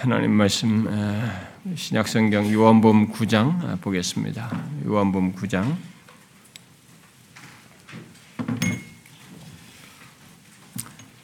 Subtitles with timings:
[0.00, 0.86] 하나님 말씀
[1.74, 4.48] 신약성경 요한복음 9장 보겠습니다.
[4.86, 5.76] 요한복음 9장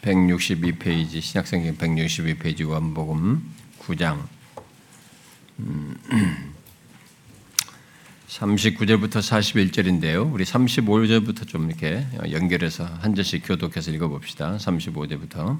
[0.03, 3.49] 162페이지 신약성경 162페이지 요한복음
[3.79, 4.19] 9장
[8.35, 10.33] 39절부터 41절인데요.
[10.33, 14.57] 우리 35절부터 좀 이렇게 연결해서 한 절씩 교독해서 읽어봅시다.
[14.57, 15.59] 35절부터.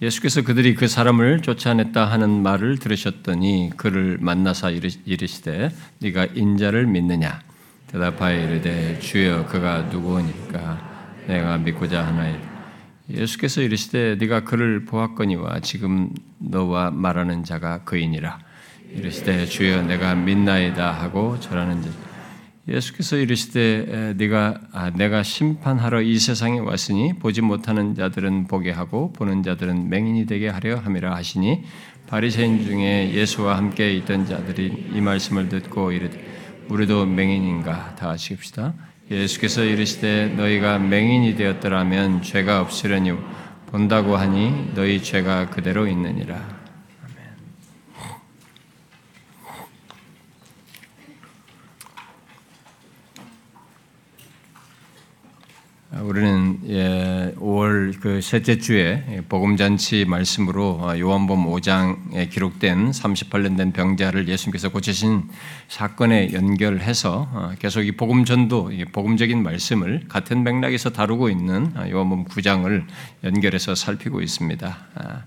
[0.00, 7.40] 예수께서 그들이 그 사람을 쫓아냈다 하는 말을 들으셨더니 그를 만나사 이르시되 네가 인자를 믿느냐?
[7.88, 11.24] 대답하여 이르되 주여 그가 누구니까?
[11.26, 12.48] 내가 믿고자 하나이다.
[13.10, 18.38] 예수께서 이르시되 네가 그를 보았거니와 지금 너와 말하는 자가 그이니라
[18.94, 21.90] 이르시되 주여 내가 믿나이다 하고 절하는지
[22.68, 29.42] 예수께서 이르시되 네가 아, 내가 심판하러 이 세상에 왔으니 보지 못하는 자들은 보게 하고 보는
[29.42, 31.64] 자들은 맹인이 되게 하려 함이라 하시니
[32.08, 36.22] 바리새인 중에 예수와 함께 있던 자들이 이 말씀을 듣고 이르되
[36.68, 38.74] 우리도 맹인인가 다 하십시다.
[39.10, 43.12] 예수께서 이르시되 너희가 맹인이 되었더라면 죄가 없으려니
[43.66, 46.57] 본다고 하니 너희 죄가 그대로 있느니라.
[55.90, 56.60] 우리는
[57.38, 64.68] 5월 예, 그 셋째 주에 복음 잔치 말씀으로 요한복음 5장에 기록된 38년 된 병자를 예수님께서
[64.68, 65.22] 고치신
[65.68, 72.84] 사건에 연결해서 어, 계속 이 복음 전도, 복음적인 말씀을 같은 맥락에서 다루고 있는 요한복음 9장을
[73.24, 74.76] 연결해서 살피고 있습니다.
[74.94, 75.22] 아,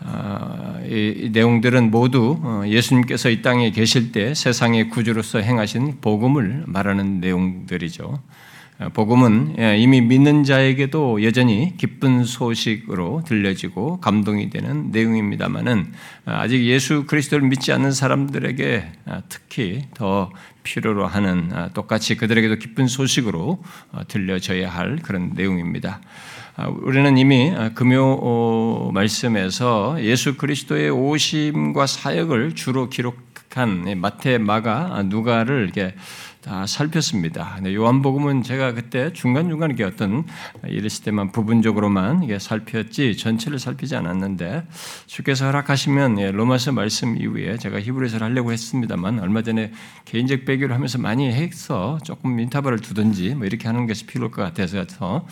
[0.00, 7.20] 아, 이 내용들은 모두 어, 예수님께서 이 땅에 계실 때 세상의 구주로서 행하신 복음을 말하는
[7.20, 8.20] 내용들이죠.
[8.82, 15.92] 어, 복음은 예, 이미 믿는 자에게도 여전히 기쁜 소식으로 들려지고 감동이 되는 내용입니다만은
[16.26, 20.30] 어, 아직 예수 그리스도를 믿지 않는 사람들에게 어, 특히 더
[20.64, 23.60] 필요로 하는 똑같이 그들에게도 기쁜 소식으로
[24.06, 26.00] 들려져야 할 그런 내용입니다.
[26.82, 35.96] 우리는 이미 금요 말씀에서 예수 그리스도의 오심과 사역을 주로 기록한 마태, 마가, 누가를 이렇게
[36.42, 37.60] 다 살폈습니다.
[37.72, 40.24] 요한복음은 제가 그때 중간중간 이게 어떤
[40.66, 44.66] 이랬을 때만 부분적으로만 살폈지 전체를 살피지 않았는데
[45.06, 49.70] 주께서 허락하시면 예, 로마서 말씀 이후에 제가 히브리서를 하려고 했습니다만 얼마 전에
[50.04, 55.24] 개인적 배교를 하면서 많이 해서 조금 인터벌을 두든지 뭐 이렇게 하는 것이 필요할 것 같아서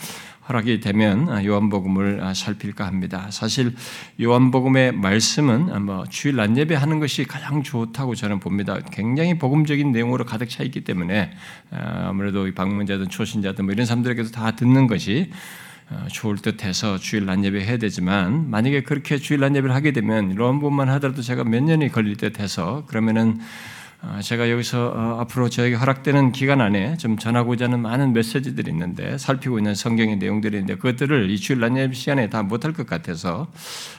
[0.47, 3.27] 허락이 되면 요한복음을 살필까 합니다.
[3.29, 3.75] 사실
[4.21, 8.79] 요한복음의 말씀은 뭐 주일 낮 예배 하는 것이 가장 좋다고 저는 봅니다.
[8.91, 11.31] 굉장히 복음적인 내용으로 가득 차 있기 때문에
[11.69, 15.29] 아무래도 방문자든 초신자든 뭐 이런 사람들에게도 다 듣는 것이
[15.91, 20.33] 어, 좋을 듯해서 주일 난 예배 해야 되지만 만약에 그렇게 주일 난 예배를 하게 되면
[20.35, 23.41] 로한복음만 하더라도 제가 몇 년이 걸릴 듯해서 그러면은 어,
[24.21, 29.59] 제가 여기서 어, 앞으로 저에게 허락되는 기간 안에 좀 전하고자 하는 많은 메시지들이 있는데 살피고
[29.59, 33.51] 있는 성경의 내용들이 있는데 그것들을 이 주일 난예배 시간에 다 못할 것 같아서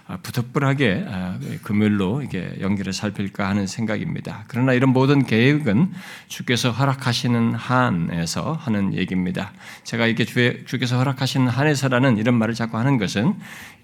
[0.09, 4.45] 아, 부득불하게 아, 금요일로 이게 연결을 살필까 하는 생각입니다.
[4.49, 5.93] 그러나 이런 모든 계획은
[6.27, 9.53] 주께서 허락하시는 한에서 하는 얘기입니다.
[9.85, 13.35] 제가 이렇게 주께서 허락하시는 한에서라는 이런 말을 자꾸 하는 것은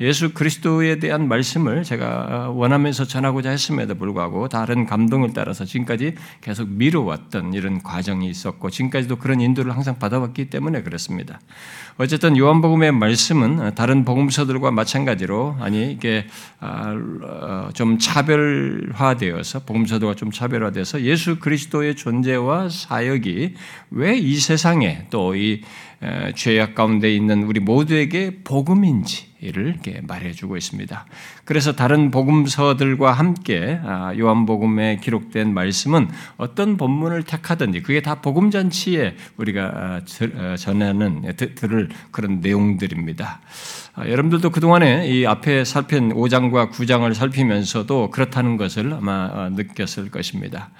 [0.00, 6.07] 예수 그리스도에 대한 말씀을 제가 원하면서 전하고자 했음에도 불구하고 다른 감동을 따라서 지금까지
[6.40, 11.40] 계속 미뤄왔던 이런 과정이 있었고 지금까지도 그런 인도를 항상 받아왔기 때문에 그렇습니다.
[11.96, 16.26] 어쨌든 요한복음의 말씀은 다른 복음서들과 마찬가지로 아니 이게
[16.60, 23.54] 아, 어, 좀 차별화되어서 복음서들과 좀 차별화돼서 예수 그리스도의 존재와 사역이
[23.90, 25.62] 왜 이 세상에 또 이
[26.34, 31.06] 죄악 가운데 있는 우리 모두에게 복음인지 를 이렇게 말해주고 있습니다.
[31.44, 39.14] 그래서 다른 복음서들과 함께 아, 요한복음에 기록된 말씀은 어떤 본문을 택하든지 그게 다 복음 잔치에
[39.36, 43.40] 우리가 아, 어, 전하는 들을 그런 내용들입니다.
[43.94, 50.70] 아, 여러분들도 그동안에 이 앞에 살핀 5장과 9장을 살피면서도 그렇다는 것을 아마 어, 느꼈을 것입니다.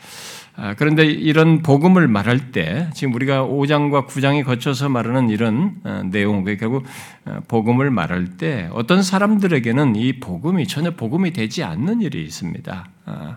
[0.60, 6.42] 아, 그런데 이런 복음을 말할 때 지금 우리가 5장과 9장이 거쳐서 말하는 이런 어, 내용,
[6.42, 6.84] 결국
[7.24, 12.88] 어, 복음을 말할 때 어떤 사람들에게는 이 복음이 전혀 복음이 되지 않는 일이 있습니다.
[13.04, 13.36] 아,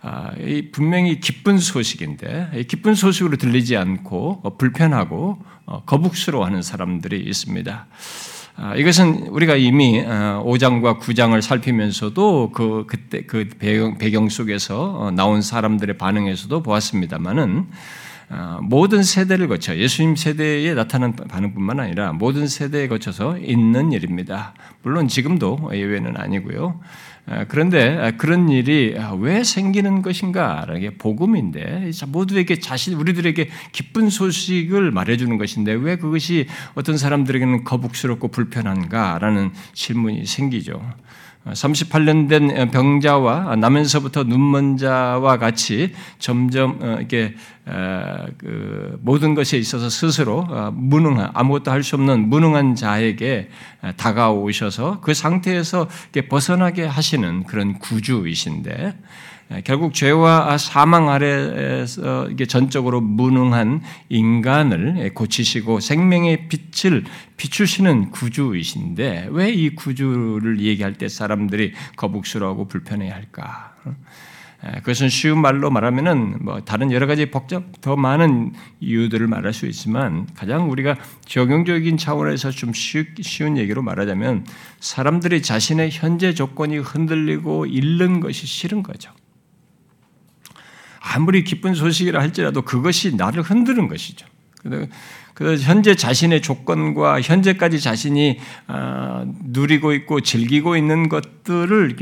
[0.00, 0.30] 아,
[0.72, 5.38] 분명히 기쁜 소식인데 기쁜 소식으로 들리지 않고 어, 불편하고
[5.84, 7.86] 거북스러워하는 사람들이 있습니다.
[8.60, 15.10] 아, 이것은 우리가 이미 5장과 어, 9장을 살피면서도 그 그때 그 배경, 배경 속에서 어,
[15.12, 17.66] 나온 사람들의 반응에서도 보았습니다만은
[18.30, 24.54] 어, 모든 세대를 거쳐 예수님 세대에 나타난 반응뿐만 아니라 모든 세대에 거쳐서 있는 일입니다.
[24.82, 26.80] 물론 지금도 예외는 아니고요.
[27.48, 30.66] 그런데 그런 일이 왜 생기는 것인가?
[30.76, 39.50] 이게 복음인데 모두에게 자신 우리들에게 기쁜 소식을 말해주는 것인데 왜 그것이 어떤 사람들에게는 거북스럽고 불편한가라는
[39.74, 40.80] 질문이 생기죠.
[41.52, 47.34] 38년 된 병자와 나면서부터 눈먼 자와 같이 점점 어, 이렇게
[48.38, 53.48] 그 모든 것에 있어서 스스로 어, 무능한 아무것도 할 수 없는 무능한 자에게
[53.96, 55.88] 다가오셔서 그 상태에서
[56.28, 58.94] 벗어나게 하시는 그런 구주이신데 예,
[59.64, 67.04] 결국 죄와 사망 아래에서 이게 전적으로 무능한 인간을 고치시고 생명의 빛을
[67.36, 73.74] 비추시는 구주이신데 왜 이 구주를 얘기할 때 사람들이 거북스러워하고 불편해 할까?
[74.66, 79.66] 예, 그것은 쉬운 말로 말하면은 뭐 다른 여러 가지 복잡 더 많은 이유들을 말할 수
[79.66, 80.96] 있지만 가장 우리가
[81.26, 84.46] 적용적인 차원에서 좀 쉬운 얘기로 말하자면
[84.80, 89.12] 사람들이 자신의 현재 조건이 흔들리고 잃는 것이 싫은 거죠.
[91.14, 94.26] 아무리 기쁜 소식이라 할지라도 그것이 나를 흔드는 것이죠.
[95.34, 101.96] 그래서 현재 자신의 조건과 현재까지 자신이 아, 누리고 있고 즐기고 있는 것들을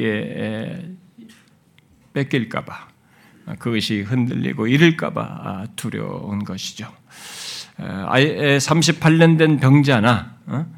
[2.15, 2.89] 뺏길까봐
[3.59, 6.91] 그것이 흔들리고 잃을까봐 아, 두려운 것이죠.
[7.79, 10.57] 38년 된 병자나 어?
[10.57, 10.76] 어,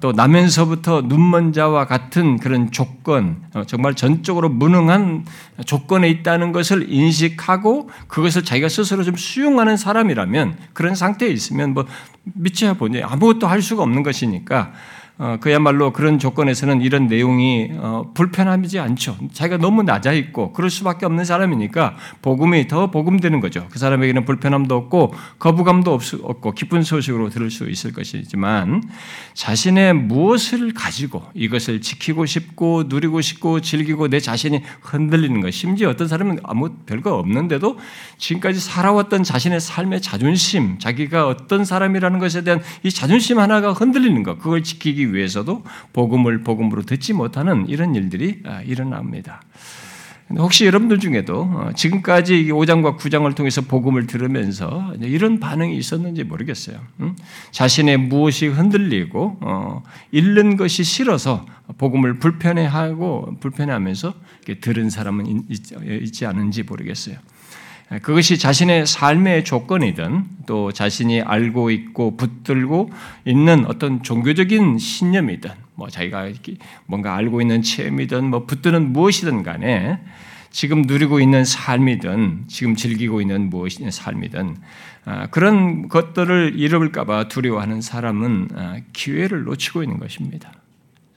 [0.00, 5.24] 또 나면서부터 눈먼 자와 같은 그런 조건, 어, 정말 전적으로 무능한
[5.64, 11.86] 조건에 있다는 것을 인식하고 그것을 자기가 스스로 좀 수용하는 사람이라면 그런 상태에 있으면 뭐
[12.24, 14.72] 미쳐야 보니 아무것도 할 수가 없는 것이니까 어,
[15.40, 19.18] 그야말로 그런 조건에서는 이런 내용이 어, 불편하지 않죠.
[19.34, 23.66] 자기가 너무 낮아 있고 그럴 수밖에 없는 사람이니까 복음이 더 복음되는 거죠.
[23.70, 28.82] 그 사람에게는 불편함도 없고 거부감도 없고 기쁜 소식으로 들을 수 있을 것이지만
[29.34, 35.50] 자신의 무엇을 가지고 이것을 지키고 싶고 누리고 싶고 즐기고 내 자신이 흔들리는 것.
[35.50, 37.78] 심지어 어떤 사람은 아무 별거 없는데도
[38.16, 44.38] 지금까지 살아왔던 자신의 삶의 자존심, 자기가 어떤 사람이라는 것에 대한 이 자존심 하나가 흔들리는 것.
[44.38, 49.42] 그걸 지키기 위해서도 복음을 복음으로 듣지 못하는 이런 일들이 아, 일어납니다.
[50.38, 56.78] 혹시 여러분들 중에도 어, 지금까지 5장과 9장을 통해서 복음을 들으면서 이런 반응이 있었는지 모르겠어요.
[57.50, 61.44] 자신의 무엇이 흔들리고 어, 잃는 것이 싫어서
[61.78, 64.14] 복음을 불편해하고 불편해하면서
[64.60, 67.16] 들은 사람은 있지 않은지 모르겠어요.
[67.98, 72.90] 그것이 자신의 삶의 조건이든 또 자신이 알고 있고 붙들고
[73.24, 76.28] 있는 어떤 종교적인 신념이든 뭐 자기가
[76.86, 79.98] 뭔가 알고 있는 체험이든 뭐 붙드는 무엇이든 간에
[80.52, 84.56] 지금 누리고 있는 삶이든 지금 즐기고 있는 무엇이든 삶이든
[85.06, 90.52] 아, 그런 것들을 잃어볼까봐 두려워하는 사람은 아, 기회를 놓치고 있는 것입니다.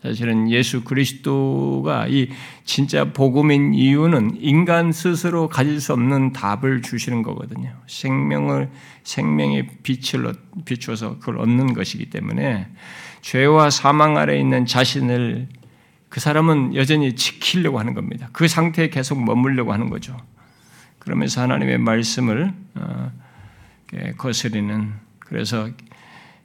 [0.03, 2.29] 사실은 예수 그리스도가 이
[2.65, 7.73] 진짜 복음인 이유는 인간 스스로 가질 수 없는 답을 주시는 거거든요.
[7.87, 8.69] 생명을
[9.03, 10.33] 생명의 빛을
[10.65, 12.67] 비추어서 그걸 얻는 것이기 때문에
[13.21, 15.47] 죄와 사망 아래 있는 자신을
[16.09, 18.27] 그 사람은 여전히 지키려고 하는 겁니다.
[18.33, 20.17] 그 상태에 계속 머물려고 하는 거죠.
[20.99, 23.11] 그러면서 하나님의 말씀을 어,
[24.17, 25.69] 거스리는 그래서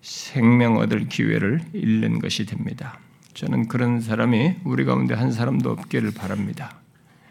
[0.01, 3.01] 생명 얻을 기회를 잃는 것이 됩니다.
[3.39, 6.75] 저는 그런 사람이 우리 가운데 한 사람도 없기를 바랍니다.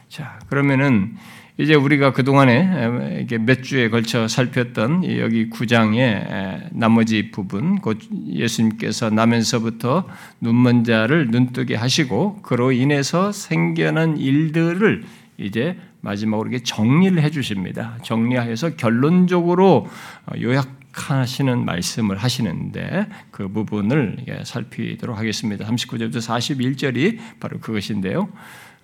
[0.07, 1.17] 자, 그러면은
[1.57, 10.07] 이제 우리가 그동안에 이게 몇 주에 걸쳐 살폈던 여기 9장의 나머지 부분, 곧 예수님께서 나면서부터
[10.39, 15.03] 눈먼 자를 눈뜨게 하시고 그로 인해서 생겨난 일들을
[15.37, 17.97] 이제 마지막으로 정리를 해 주십니다.
[18.01, 19.87] 정리해서 결론적으로
[20.41, 25.65] 요약 하시는 말씀을 하시는데 그 부분을 살피도록 하겠습니다.
[25.65, 28.29] 39절부터 41절이 바로 그것인데요.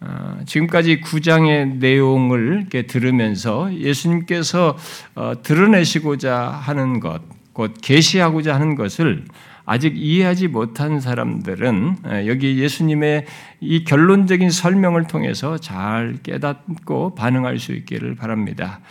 [0.02, 4.78] 어, 지금까지 9장의 내용을 들으면서 예수님께서
[5.16, 7.22] 어, 드러내시고자 하는 것,
[7.54, 9.26] 곧 계시하고자 하는 것을
[9.66, 13.26] 아직 이해하지 못한 사람들은 여기 예수님의
[13.62, 18.82] 이 결론적인 설명을 통해서 잘 깨닫고 반응할 수 있기를 바랍니다.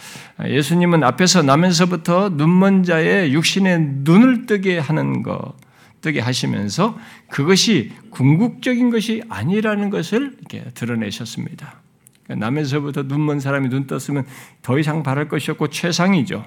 [0.43, 5.55] 예수님은 앞에서 나면서부터 눈먼 자의 육신의 눈을 뜨게 하는 것,
[6.01, 6.99] 뜨게 하시면서
[7.29, 11.81] 그것이 궁극적인 것이 아니라는 것을 이렇게 드러내셨습니다.
[12.25, 14.25] 그러니까 나면서부터 눈먼 사람이 눈 떴으면
[14.63, 16.45] 더 이상 바랄 것이 없고 최상이죠.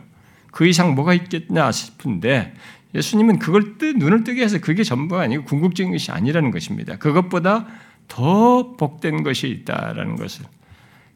[0.52, 2.54] 그 이상 뭐가 있겠나 싶은데
[2.96, 6.98] 예수님은 그걸 뜨, 눈을 뜨게 해서 그게 전부가 아니고 궁극적인 것이 아니라는 것입니다.
[6.98, 7.68] 그것보다
[8.08, 10.46] 더 복된 것이 있다라는 것을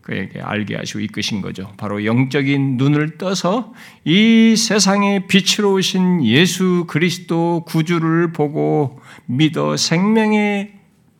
[0.02, 1.72] 그에게 알게 하시고 이끄신 거죠.
[1.78, 10.74] 바로 영적인 눈을 떠서 이 세상의 빛으로 오신 예수 그리스도 구주를 보고 믿어 생명의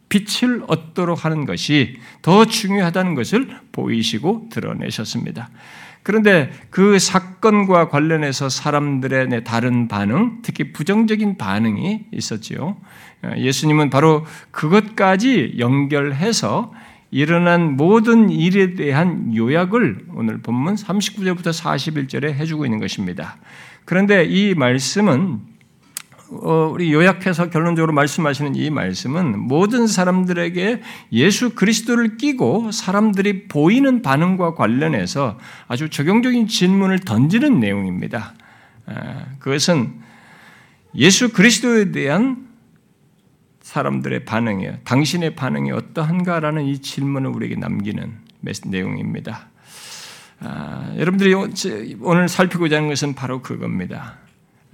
[0.10, 5.52] 빛을 얻도록 하는 것이 더 중요하다는 것을 보이시고 드러내셨습니다.
[6.10, 12.78] 그런데 그 사건과 관련해서 사람들의 다른 반응, 특히 부정적인 반응이 있었지요.
[13.38, 16.74] 예수님은 바로 그것까지 연결해서
[17.12, 23.38] 일어난 모든 일에 대한 요약을 오늘 본문 39절부터 41절에 해주고 있는 것입니다.
[23.86, 25.49] 그런데 이 말씀은 어,
[26.30, 30.82] 우리 요약해서 결론적으로 말씀하시는 이 말씀은 모든 사람들에게
[31.12, 38.36] 예수 그리스도를 끼고 사람들이 보이는 반응과 관련해서 아주 적용적인 질문을 던지는 내용입니다.
[38.86, 39.94] 아, 그것은
[40.96, 42.48] 예수 그리스도에 대한
[43.62, 44.78] 사람들의 반응이에요.
[44.84, 48.18] 당신의 반응이 어떠한가라는 이 질문을 우리에게 남기는
[48.66, 49.50] 내용입니다.
[50.42, 51.34] 아, 여러분들이
[52.02, 54.19] 오늘 살피고자 하는 것은 바로 그겁니다.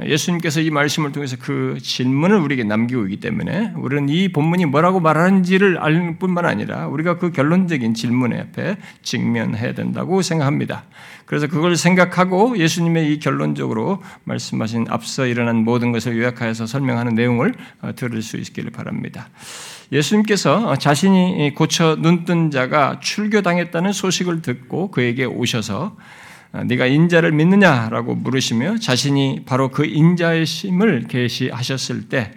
[0.04, 5.78] 예수님께서 이 말씀을 통해서 그 질문을 우리에게 남기고 있기 때문에 우리는 이 본문이 뭐라고 말하는지를
[5.78, 10.84] 알 뿐만 아니라 우리가 그 결론적인 질문 앞에 직면해야 된다고 생각합니다.
[11.25, 17.92] 그래서 그걸 생각하고 예수님의 이 결론적으로 말씀하신 앞서 일어난 모든 것을 요약하여서 설명하는 내용을 어,
[17.96, 19.30] 들을 수 있기를 바랍니다.
[19.94, 26.25] 예수님께서 자신이 고쳐 눈뜬 자가 출교당했다는 소식을 듣고 그에게 오셔서 아,
[26.64, 32.32] 네가 인자를 믿느냐라고 물으시며 자신이 바로 그 인자의 심을 계시하셨을 때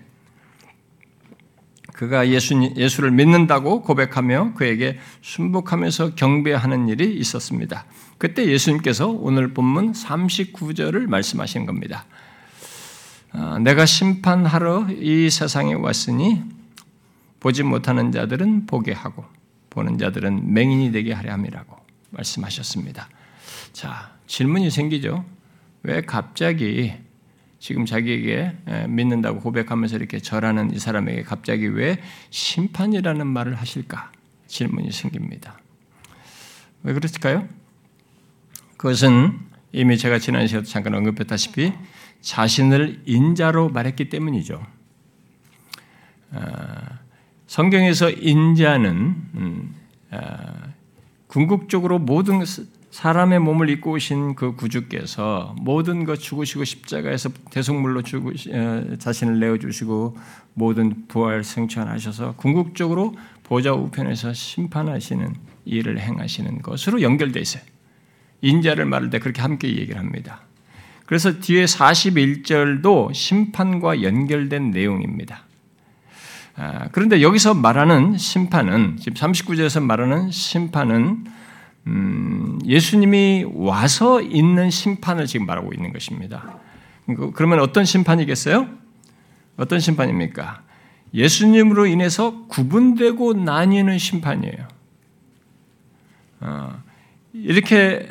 [1.93, 7.87] 그가 예수, 예수를 믿는다고 고백하며 그에게 순복하면서 경배하는 일이 있었습니다.
[8.19, 12.05] 그때 예수님께서 오늘 본문 39절을 말씀하신 겁니다.
[13.33, 16.43] 아, 내가 심판하러 이 세상에 왔으니
[17.41, 19.25] 보지 못하는 자들은 보게 하고
[19.71, 21.77] 보는 자들은 맹인이 되게 하려 함이라고
[22.11, 23.09] 말씀하셨습니다.
[23.73, 25.25] 자, 질문이 생기죠.
[25.83, 26.95] 왜 갑자기
[27.59, 28.57] 지금 자기에게
[28.89, 34.13] 믿는다고 고백하면서 이렇게 절하는 이 사람에게 갑자기 왜 심판이라는 말을 하실까?
[34.47, 35.59] 질문이 생깁니다.
[36.83, 37.49] 왜 그랬을까요?
[38.77, 39.39] 그것은
[39.73, 41.73] 이미 제가 지난 시간에 잠깐 언급했다시피
[42.21, 44.65] 자신을 인자로 말했기 때문이죠.
[46.33, 46.99] 아,
[47.47, 48.93] 성경에서 인자는
[49.35, 49.75] 음,
[50.11, 50.73] 아,
[51.27, 52.41] 궁극적으로 모든
[52.90, 59.59] 사람의 몸을 입고 오신 그 구주께서 모든 것 죽으시고 십자가에서 대속물로 죽으 어, 자신을 내어
[59.59, 60.16] 주시고
[60.54, 63.14] 모든 부활 생천하셔서 궁극적으로
[63.45, 65.35] 보좌 우편에서 심판하시는
[65.66, 67.62] 일을 행하시는 것으로 연결돼 있어요.
[68.40, 70.40] 인자를 말할 때 그렇게 함께 얘기를 합니다.
[71.07, 75.45] 그래서 뒤에 41절도 심판과 연결된 내용입니다.
[76.57, 81.25] 아, 그런데 여기서 말하는 심판은 지금 39절에서 말하는 심판은
[81.88, 86.59] 음, 예수님이 와서 있는 심판을 지금 말하고 있는 것입니다.
[87.35, 88.68] 그러면 어떤 심판이겠어요?
[89.57, 90.62] 어떤 심판입니까?
[91.14, 94.68] 예수님으로 인해서 구분되고 나뉘는 심판이에요.
[96.40, 96.83] 어,
[97.33, 98.11] 이렇게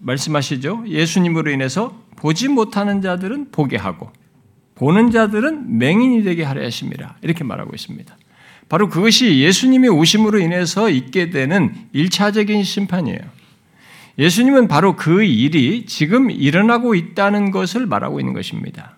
[0.00, 0.84] 말씀하시죠.
[0.88, 4.10] 예수님으로 인해서 보지 못하는 자들은 보게 하고
[4.74, 7.16] 보는 자들은 맹인이 되게 하려 하십니다.
[7.22, 8.16] 이렇게 말하고 있습니다.
[8.68, 13.20] 바로 그것이 예수님의 오심으로 인해서 있게 되는 일차적인 심판이에요.
[14.18, 18.96] 예수님은 바로 그 일이 지금 일어나고 있다는 것을 말하고 있는 것입니다.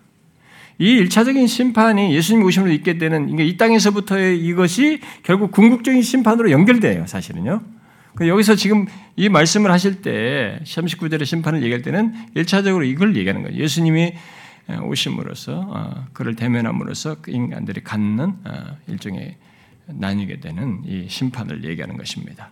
[0.79, 7.61] 이 일차적인 심판이 예수님 오심으로 있게 되는 이 땅에서부터의 이것이 결국 궁극적인 심판으로 연결돼요, 사실은요.
[8.21, 8.85] 여기서 지금
[9.15, 13.57] 이 말씀을 하실 때 39절의 심판을 얘기할 때는 일차적으로 이걸 얘기하는 거예요.
[13.61, 14.13] 예수님이
[14.83, 19.35] 오심으로써 어, 그를 대면함으로써 그 인간들이 갖는 어, 일종의
[19.93, 22.51] 나뉘게 되는 이 심판을 얘기하는 것입니다.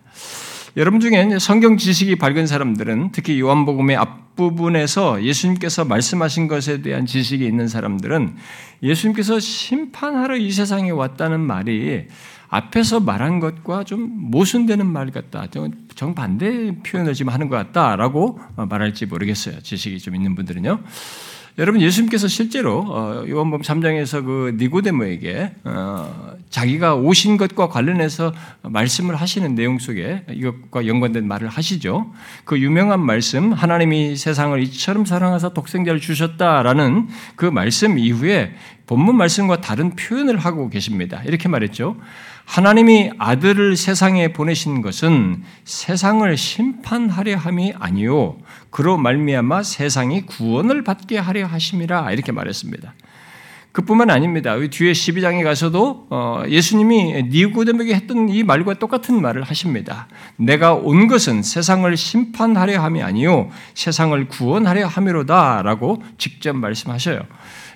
[0.76, 7.68] 여러분 중에 성경 지식이 밝은 사람들은 특히 요한복음의 앞부분에서 예수님께서 말씀하신 것에 대한 지식이 있는
[7.68, 8.36] 사람들은
[8.82, 12.06] 예수님께서 심판하러 이 세상에 왔다는 말이
[12.50, 15.46] 앞에서 말한 것과 좀 모순되는 말 같다.
[15.94, 19.60] 정반대 표현을 지금 하는 것 같다라고 말할지 모르겠어요.
[19.60, 20.80] 지식이 좀 있는 분들은요.
[21.58, 29.56] 여러분 예수님께서 실제로 어, 요한복음 3장에서 그 니고데모에게 어, 자기가 오신 것과 관련해서 말씀을 하시는
[29.56, 32.12] 내용 속에 이것과 연관된 말을 하시죠.
[32.44, 38.54] 그 유명한 말씀 하나님이 세상을 이처럼 사랑하사 독생자를 주셨다라는 그 말씀 이후에
[38.86, 41.22] 본문 말씀과 다른 표현을 하고 계십니다.
[41.26, 41.96] 이렇게 말했죠.
[42.48, 48.38] 하나님이 아들을 세상에 보내신 것은 세상을 심판하려 함이 아니요
[48.70, 52.94] 그로 말미암아 세상이 구원을 받게 하려 하심이라 이렇게 말했습니다.
[53.72, 54.56] 그뿐만 아닙니다.
[54.58, 60.08] 뒤에 12장에 가서도 어, 예수님이 니고데에게 했던 이 말과 똑같은 말을 하십니다.
[60.36, 67.20] 내가 온 것은 세상을 심판하려 함이 아니요 세상을 구원하려 함이로다라고 직접 말씀하셔요.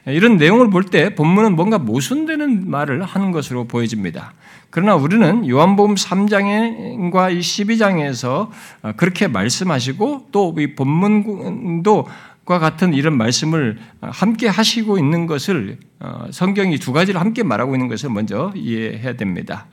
[0.06, 4.34] 이런 내용을 볼 때 본문은 뭔가 모순되는 말을 하는 것으로 보여집니다.
[4.70, 8.48] 그러나 우리는 요한복음 3장과 이 12장에서
[8.96, 12.06] 그렇게 말씀하시고 또 이 본문도
[12.44, 17.86] 과 같은 이런 말씀을 함께 하시고 있는 것을 어, 성경이 두 가지를 함께 말하고 있는
[17.86, 19.66] 것을 먼저 이해해야 됩니다.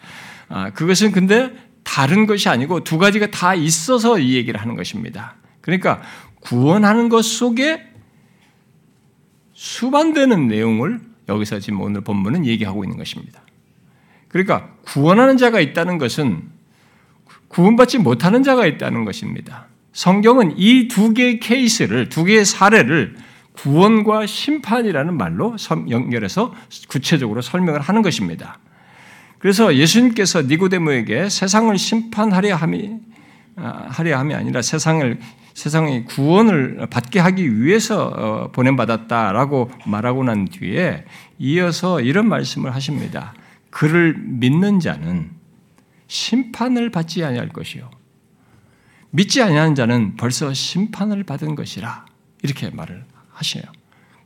[0.49, 1.51] 아, 그것은 근데
[1.83, 5.33] 다른 것이 아니고 두 가지가 다 있어서 이 얘기를 하는 것입니다.
[5.61, 5.99] 그러니까
[6.41, 7.88] 구원하는 것 속에
[9.59, 13.41] 수반되는 내용을 여기서 지금 오늘 본문은 얘기하고 있는 것입니다.
[14.29, 16.43] 그러니까 구원하는 자가 있다는 것은
[17.49, 19.67] 구원받지 못하는 자가 있다는 것입니다.
[19.91, 23.17] 성경은 이 두 개의 케이스를, 두 개의 사례를
[23.51, 25.57] 구원과 심판이라는 말로
[25.89, 26.55] 연결해서
[26.87, 28.59] 구체적으로 설명을 하는 것입니다.
[29.39, 32.91] 그래서 예수님께서 니고데모에게 세상을 심판하려 함이
[33.57, 35.19] 아, 하려 함이 아니라 세상을
[35.59, 41.03] 세상의 구원을 받게 하기 위해서 어, 보냄받았다라고 말하고 난 뒤에
[41.37, 43.33] 이어서 이런 말씀을 하십니다.
[43.69, 45.31] 그를 믿는 자는
[46.07, 47.91] 심판을 받지 아니할 것이요
[49.09, 52.05] 믿지 아니하는 자는 벌써 심판을 받은 것이라
[52.41, 53.03] 이렇게 말을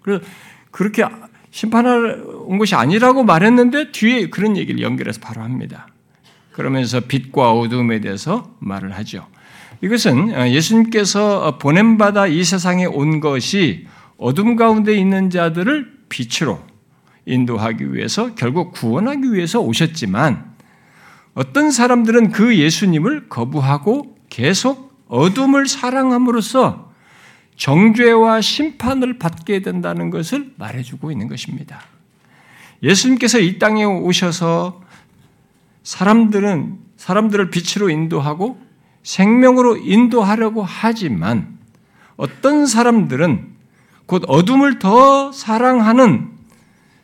[0.04, 0.24] 그래서
[0.70, 1.04] 그렇게
[1.50, 5.88] 심판할 온 것이 아니라고 말했는데 뒤에 그런 얘기를 연결해서 바로 합니다.
[6.52, 9.28] 그러면서 빛과 어둠에 대해서 말을 하죠.
[9.84, 13.86] 이것은 어, 예수님께서 보냄받아 이 세상에 온 것이
[14.18, 16.64] 어둠 가운데 있는 자들을 빛으로
[17.26, 20.54] 인도하기 위해서 결국 구원하기 위해서 오셨지만
[21.34, 26.94] 어떤 사람들은 그 예수님을 거부하고 계속 어둠을 사랑함으로써
[27.58, 31.82] 정죄와 심판을 받게 된다는 것을 말해주고 있는 것입니다.
[32.84, 34.82] 예수님께서 이 땅에 오셔서
[35.84, 38.64] 사람들은 사람들을 빛으로 인도하고
[39.04, 41.58] 생명으로 인도하려고 하지만
[42.16, 43.54] 어떤 사람들은
[44.06, 46.30] 곧 어둠을 더 사랑하는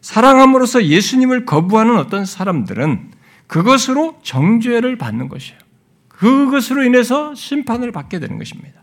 [0.01, 3.11] 사랑함으로써 예수님을 거부하는 어떤 사람들은
[3.47, 5.59] 그것으로 정죄를 받는 것이에요.
[6.07, 8.81] 그것으로 인해서 심판을 받게 되는 것입니다.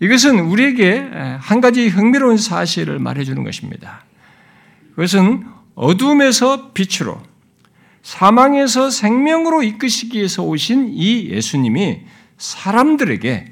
[0.00, 4.04] 이것은 우리에게 한 가지 흥미로운 사실을 말해주는 것입니다.
[4.90, 7.22] 그것은 어둠에서 빛으로,
[8.04, 12.02] 사망에서 생명으로 이끄시기 위해서 오신 이 예수님이
[12.36, 13.46] 사람들에게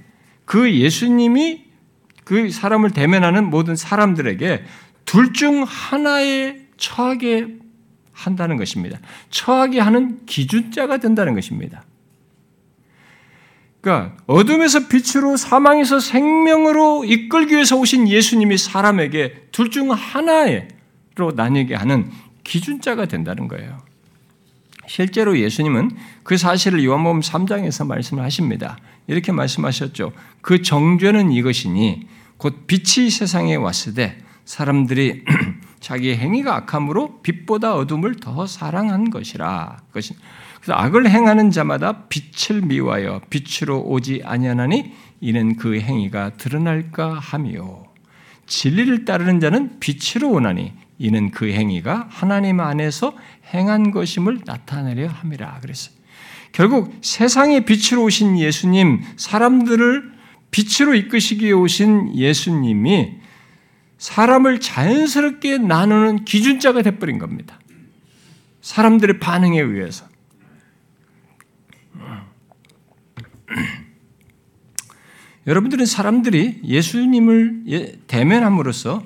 [0.45, 1.65] 그 예수님이
[2.25, 4.63] 그 사람을 대면하는 모든 사람들에게
[5.07, 7.49] 둘 중 하나에 처하게
[8.13, 8.99] 한다는 것입니다.
[9.31, 11.85] 처하게 하는 기준자가 된다는 것입니다.
[13.81, 22.11] 그러니까 어둠에서 빛으로 사망에서 생명으로 이끌기 위해서 오신 예수님이 사람에게 둘 중 하나로 나뉘게 하는
[22.45, 23.92] 기준자가 된다는 거예요.
[24.87, 25.91] 실제로 예수님은
[26.23, 28.79] 그 사실을 요한복음 3장에서 말씀을 하십니다.
[29.07, 30.13] 이렇게 말씀하셨죠.
[30.41, 35.25] 그 정죄는 이것이니 곧 빛이 세상에 왔으되 사람들이
[35.81, 39.79] 자기 행위가 악함으로 빛보다 어둠을 더 사랑한 것이라.
[39.89, 40.15] 그것이
[40.61, 47.85] 그래서 악을 행하는 자마다 빛을 미워하여 빛으로 오지 아니하나니 이는 그 행위가 드러날까 하미요.
[48.47, 53.15] 진리를 따르는 자는 빛으로 오나니 이는 그 행위가 하나님 안에서
[53.55, 55.95] 행한 것임을 나타내려 함이라 그랬어요.
[56.53, 60.13] 결국 세상의 빛으로 오신 예수님, 사람들을
[60.51, 63.23] 빛으로 이끄시기 오신 예수님이
[63.99, 67.59] 사람을 자연스럽게 나누는 기준자가 돼버린 겁니다.
[68.61, 70.07] 사람들의 반응에 의해서.
[75.47, 79.05] 여러분들은 사람들이 예수님을 예, 대면함으로써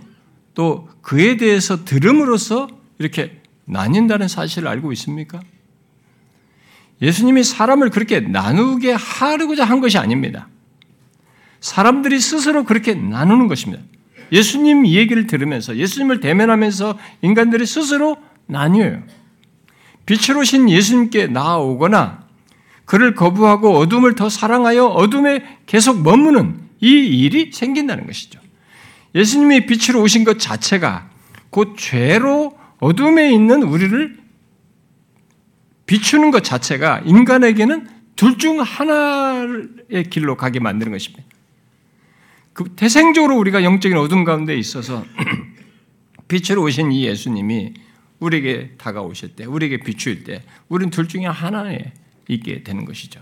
[0.55, 5.41] 또 그에 대해서 들음으로써 이렇게 나뉜다는 사실을 알고 있습니까?
[7.03, 10.49] 예수님이 사람을 그렇게 나누게 하려고자 한 것이 아닙니다.
[11.61, 13.83] 사람들이 스스로 그렇게 나누는 것입니다.
[14.33, 19.03] 예수님 얘기를 들으면서 예수님을 대면하면서 인간들이 스스로 나뉘어요.
[20.07, 22.27] 빛으로 신 예수님께 나아오거나
[22.85, 28.41] 그를 거부하고 어둠을 더 사랑하여 어둠에 계속 머무는 이 일이 생긴다는 것이죠.
[29.15, 31.11] 예수님이 빛으로 오신 것 자체가
[31.51, 34.19] 곧 죄로 어둠에 있는 우리를
[35.87, 41.23] 비추는 것 자체가 인간에게는 둘 중 하나의 길로 가게 만드는 것입니다.
[42.55, 45.05] 그 태생적으로 우리가 영적인 어둠 가운데 있어서
[46.29, 47.75] 빛으로 오신 이 예수님이
[48.19, 51.93] 우리에게 다가오실 때, 우리에게 비추일 때, 우리는 둘 중에 하나에
[52.29, 53.21] 있게 되는 것이죠.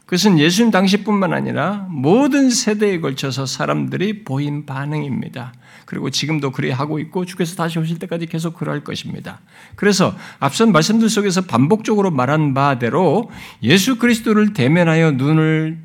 [0.00, 5.54] 그것은 예수님 당시뿐만 아니라 모든 세대에 걸쳐서 사람들이 보인 반응입니다.
[5.90, 9.40] 그리고 지금도 그리 하고 있고 주께서 다시 오실 때까지 계속 그럴 것입니다.
[9.74, 13.28] 그래서 앞선 말씀들 속에서 반복적으로 말한 바대로
[13.64, 15.80] 예수 그리스도를 대면하여 눈을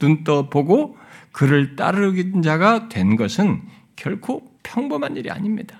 [0.00, 0.96] 눈떠 보고
[1.30, 3.60] 그를 따르는 자가 된 것은
[3.96, 5.76] 결코 평범한 일이 아닙니다.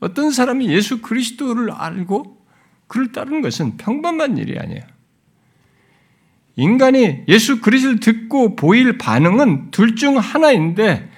[0.00, 2.36] 어떤 사람이 예수 그리스도를 알고
[2.86, 4.82] 그를 따르는 것은 평범한 일이 아니에요.
[6.56, 11.08] 인간이 예수 그리스도를 듣고 보일 반응은 둘 중 하나인데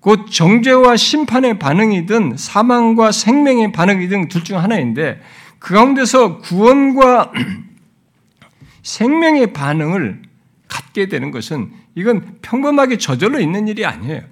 [0.00, 5.20] 곧 정죄와 심판의 반응이든 사망과 생명의 반응이든 둘 중 하나인데
[5.58, 7.32] 그 가운데서 구원과
[8.82, 10.22] 생명의 반응을
[10.68, 14.22] 갖게 되는 것은 이건 평범하게 저절로 있는 일이 아니에요.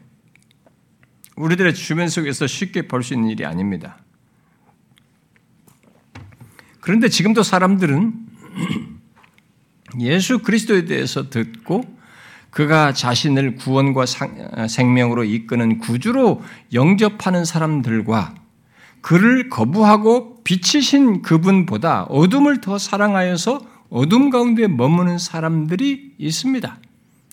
[1.36, 3.98] 우리들의 주변 속에서 쉽게 볼 수 있는 일이 아닙니다.
[6.80, 8.14] 그런데 지금도 사람들은
[10.00, 11.97] 예수 그리스도에 대해서 듣고
[12.58, 14.04] 그가 자신을 구원과
[14.68, 16.42] 생명으로 이끄는 구주로
[16.72, 18.34] 영접하는 사람들과
[19.00, 26.80] 그를 거부하고 빛이신 그분보다 어둠을 더 사랑하여서 어둠 가운데 머무는 사람들이 있습니다.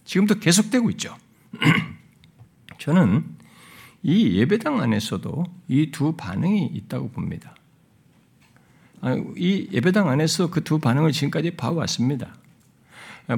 [0.04, 1.18] 지금도 계속되고 있죠.
[2.78, 3.26] 저는
[4.04, 7.56] 이 예배당 안에서도 이 두 반응이 있다고 봅니다.
[9.02, 12.36] 아, 이 예배당 안에서 그 두 반응을 지금까지 봐왔습니다.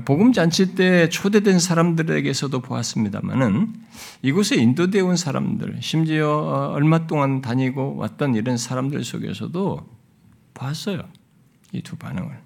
[0.04, 3.73] 복음 잔치 때 초대된 사람들에게서도 보았습니다만은
[4.21, 9.88] 이곳에 인도되어 온 사람들, 심지어 얼마 동안 다니고 왔던 이런 사람들 속에서도
[10.54, 11.04] 봤어요.
[11.71, 12.38] 이 두 반응을.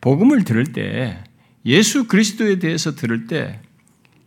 [0.00, 1.22] 복음을 들을 때
[1.66, 3.60] 예수 그리스도에 대해서 들을 때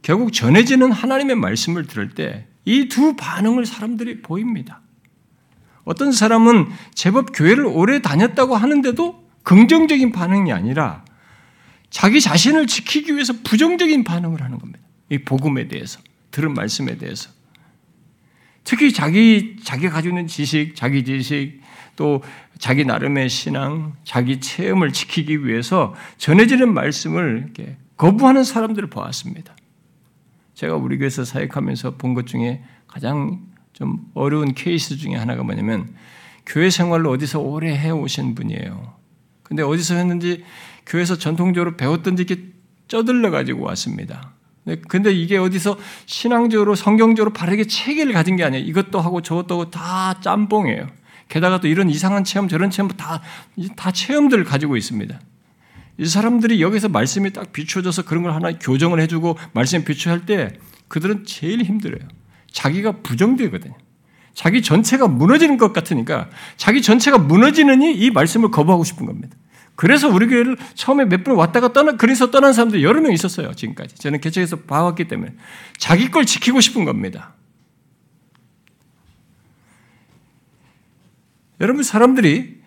[0.01, 4.81] 결국 전해지는 하나님의 말씀을 들을 때 이 두 반응을 사람들이 보입니다.
[5.83, 11.04] 어떤 사람은 제법 교회를 오래 다녔다고 하는데도 긍정적인 반응이 아니라
[11.89, 14.79] 자기 자신을 지키기 위해서 부정적인 반응을 하는 겁니다.
[15.09, 15.99] 이 복음에 대해서,
[16.31, 17.29] 들은 말씀에 대해서.
[18.63, 21.61] 특히 자기, 자기가 가지고 있는 지식, 자기 지식,
[21.95, 22.23] 또
[22.57, 27.53] 자기 나름의 신앙, 자기 체험을 지키기 위해서 전해지는 말씀을
[27.95, 29.55] 거부하는 사람들을 보았습니다.
[30.55, 35.93] 제가 우리 교회에서 사역하면서 본 것 중에 가장 좀 어려운 케이스 중에 하나가 뭐냐면
[36.45, 38.93] 교회 생활을 어디서 오래 해 오신 분이에요.
[39.43, 40.43] 근데 어디서 했는지
[40.85, 42.43] 교회에서 전통적으로 배웠던지 이렇게
[42.87, 44.33] 쩌들러 가지고 왔습니다.
[44.65, 48.65] 네, 근데 이게 어디서 신앙적으로 성경적으로 바르게 체계를 가진 게 아니에요.
[48.65, 50.87] 이것도 하고 저것도 하고 다 짬뽕이에요.
[51.29, 53.21] 게다가 또 이런 이상한 체험 저런 체험 다,
[53.75, 55.19] 다 체험들을 가지고 있습니다.
[55.97, 60.53] 이 사람들이 여기서 말씀이 딱 비춰져서 그런 걸 하나 교정을 해주고 말씀 비추할 때
[60.87, 62.07] 그들은 제일 힘들어요.
[62.51, 63.75] 자기가 부정되거든요.
[64.33, 69.35] 자기 전체가 무너지는 것 같으니까 자기 전체가 무너지느니 이 말씀을 거부하고 싶은 겁니다.
[69.75, 73.95] 그래서 우리 교회를 처음에 몇 번 왔다가 떠나, 그래서 떠난 사람들이 여러 명 있었어요, 지금까지.
[73.95, 75.33] 저는 개척에서 봐왔기 때문에.
[75.77, 77.33] 자기 걸 지키고 싶은 겁니다.
[81.61, 82.61] 여러분, 사람들이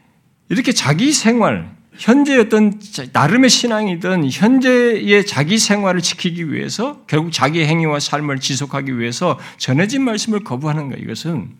[0.49, 2.81] 이렇게 자기 생활, 현재의 어떤
[3.13, 10.45] 나름의 신앙이든 현재의 자기 생활을 지키기 위해서 결국 자기 행위와 삶을 지속하기 위해서 전해진 말씀을
[10.45, 11.51] 거부하는 것 이것은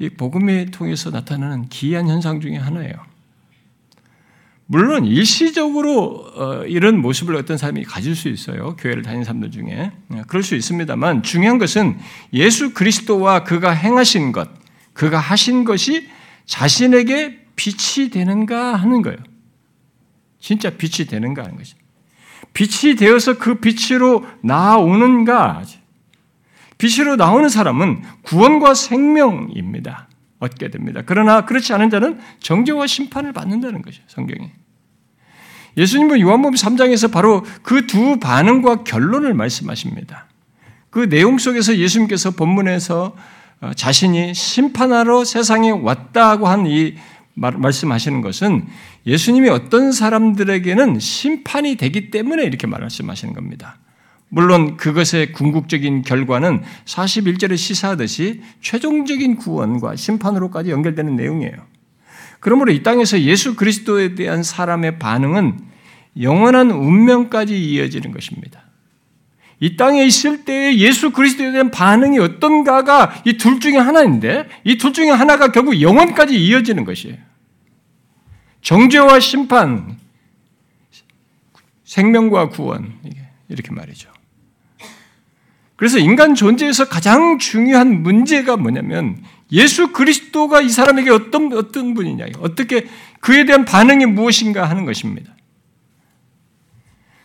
[0.00, 2.94] 이 복음을 통해서 나타나는 기이한 현상 중의 하나예요.
[4.70, 8.76] 물론 일시적으로 어, 이런 모습을 어떤 사람이 가질 수 있어요.
[8.76, 9.92] 교회를 다니는 사람들 중에.
[10.08, 11.98] 네, 그럴 수 있습니다만 중요한 것은
[12.34, 14.50] 예수 그리스도와 그가 행하신 것,
[14.92, 16.08] 그가 하신 것이
[16.44, 19.16] 자신에게 빛이 되는가 하는 거예요.
[20.38, 21.74] 진짜 빛이 되는가 하는 것이.
[22.52, 25.62] 빛이 되어서 그 빛으로 나오는가.
[26.76, 30.07] 빛으로 나오는 사람은 구원과 생명입니다.
[30.38, 31.02] 얻게 됩니다.
[31.04, 34.04] 그러나 그렇지 않은 자는 정죄와 심판을 받는다는 것이에요.
[34.08, 34.50] 성경이.
[35.76, 40.26] 예수님은 요한복음 3장에서 바로 그 두 반응과 결론을 말씀하십니다.
[40.90, 43.16] 그 내용 속에서 예수님께서 본문에서
[43.60, 46.94] 어, 자신이 심판하러 세상에 왔다고 한 이
[47.38, 48.66] 말씀하시는 것은
[49.06, 53.78] 예수님이 어떤 사람들에게는 심판이 되기 때문에 이렇게 말씀하시는 겁니다.
[54.30, 61.54] 물론 그것의 궁극적인 결과는 41절에 시사하듯이 최종적인 구원과 심판으로까지 연결되는 내용이에요.
[62.40, 65.58] 그러므로 이 땅에서 예수 그리스도에 대한 사람의 반응은
[66.20, 68.62] 영원한 운명까지 이어지는 것입니다.
[69.60, 74.92] 이 땅에 있을 때 예수 그리스도에 대한 반응이 어떤가가 이 둘 중에 하나인데 이 둘
[74.92, 77.16] 중에 하나가 결국 영원까지 이어지는 것이에요.
[78.62, 79.96] 정죄와 심판,
[81.84, 82.92] 생명과 구원
[83.48, 84.10] 이렇게 말이죠.
[85.78, 92.88] 그래서 인간 존재에서 가장 중요한 문제가 뭐냐면 예수 그리스도가 이 사람에게 어떤 어떤 분이냐, 어떻게
[93.20, 95.32] 그에 대한 반응이 무엇인가 하는 것입니다.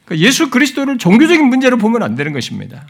[0.05, 2.85] 그러니까 예수 그리스도를 종교적인 문제로 보면 안 되는 것입니다.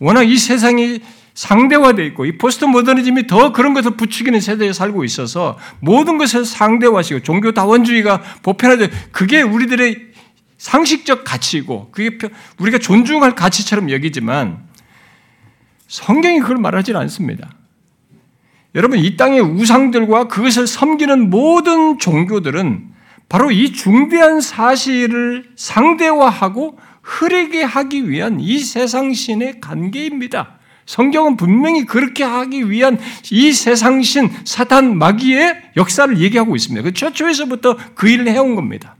[0.00, 0.98] 워낙 이 세상이
[1.34, 7.20] 상대화되어 있고 이 포스트 모더니즘이 더 그런 것을 부추기는 세대에 살고 있어서 모든 것을 상대화시고
[7.20, 10.08] 종교 다원주의가 보편화돼 그게 우리들의
[10.58, 12.18] 상식적 가치이고 그게
[12.58, 14.71] 우리가 존중할 가치처럼 여기지만
[15.92, 17.50] 성경이 그걸 말하지 않습니다.
[18.74, 22.88] 여러분 이 땅의 우상들과 그것을 섬기는 모든 종교들은
[23.28, 30.58] 바로 이 중대한 사실을 상대화하고 흐리게 하기 위한 이 세상신의 관계입니다.
[30.86, 32.98] 성경은 분명히 그렇게 하기 위한
[33.30, 36.82] 이 세상신 사탄 마귀의 역사를 얘기하고 있습니다.
[36.84, 38.96] 그 최초에서부터 그 일을 해온 겁니다.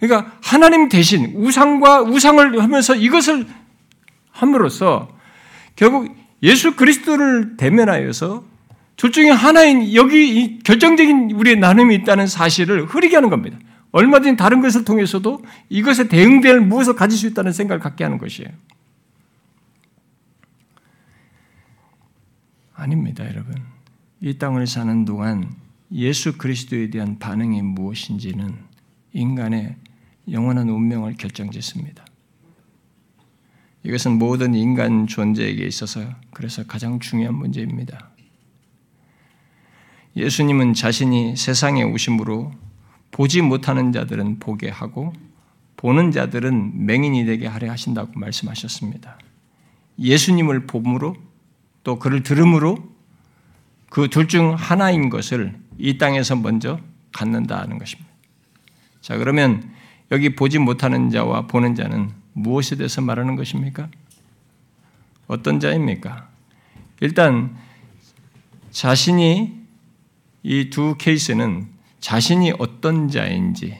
[0.00, 3.46] 그러니까 하나님 대신 우상과 우상을 하면서 이것을
[4.34, 5.08] 함으로써
[5.76, 8.44] 결국 예수 그리스도를 대면하여서
[8.96, 13.58] 둘 중에 하나인 여기 결정적인 우리의 나눔이 있다는 사실을 흐리게 하는 겁니다.
[13.92, 18.50] 얼마든지 다른 것을 통해서도 이것에 대응될 무엇을 가질 수 있다는 생각을 갖게 하는 것이에요.
[22.74, 23.54] 아닙니다, 여러분.
[24.20, 25.54] 이 땅을 사는 동안
[25.92, 28.56] 예수 그리스도에 대한 반응이 무엇인지는
[29.12, 29.76] 인간의
[30.30, 32.04] 영원한 운명을 결정짓습니다.
[33.84, 36.00] 이것은 모든 인간 존재에게 있어서
[36.32, 38.10] 그래서 가장 중요한 문제입니다.
[40.16, 42.52] 예수님은 자신이 세상에 오심으로
[43.10, 45.12] 보지 못하는 자들은 보게 하고
[45.76, 49.18] 보는 자들은 맹인이 되게 하려 하신다고 말씀하셨습니다.
[49.98, 51.14] 예수님을 봄으로
[51.82, 52.94] 또 그를 들음으로
[53.90, 56.80] 그 둘 중 하나인 것을 이 땅에서 먼저
[57.12, 58.10] 갖는다는 것입니다.
[59.00, 59.70] 자, 그러면
[60.10, 63.88] 여기 보지 못하는 자와 보는 자는 무엇에 대해서 말하는 것입니까?
[65.26, 66.28] 어떤 자입니까?
[67.00, 67.56] 일단
[68.70, 69.64] 자신이
[70.42, 71.68] 이 두 케이스는
[72.00, 73.78] 자신이 어떤 자인지,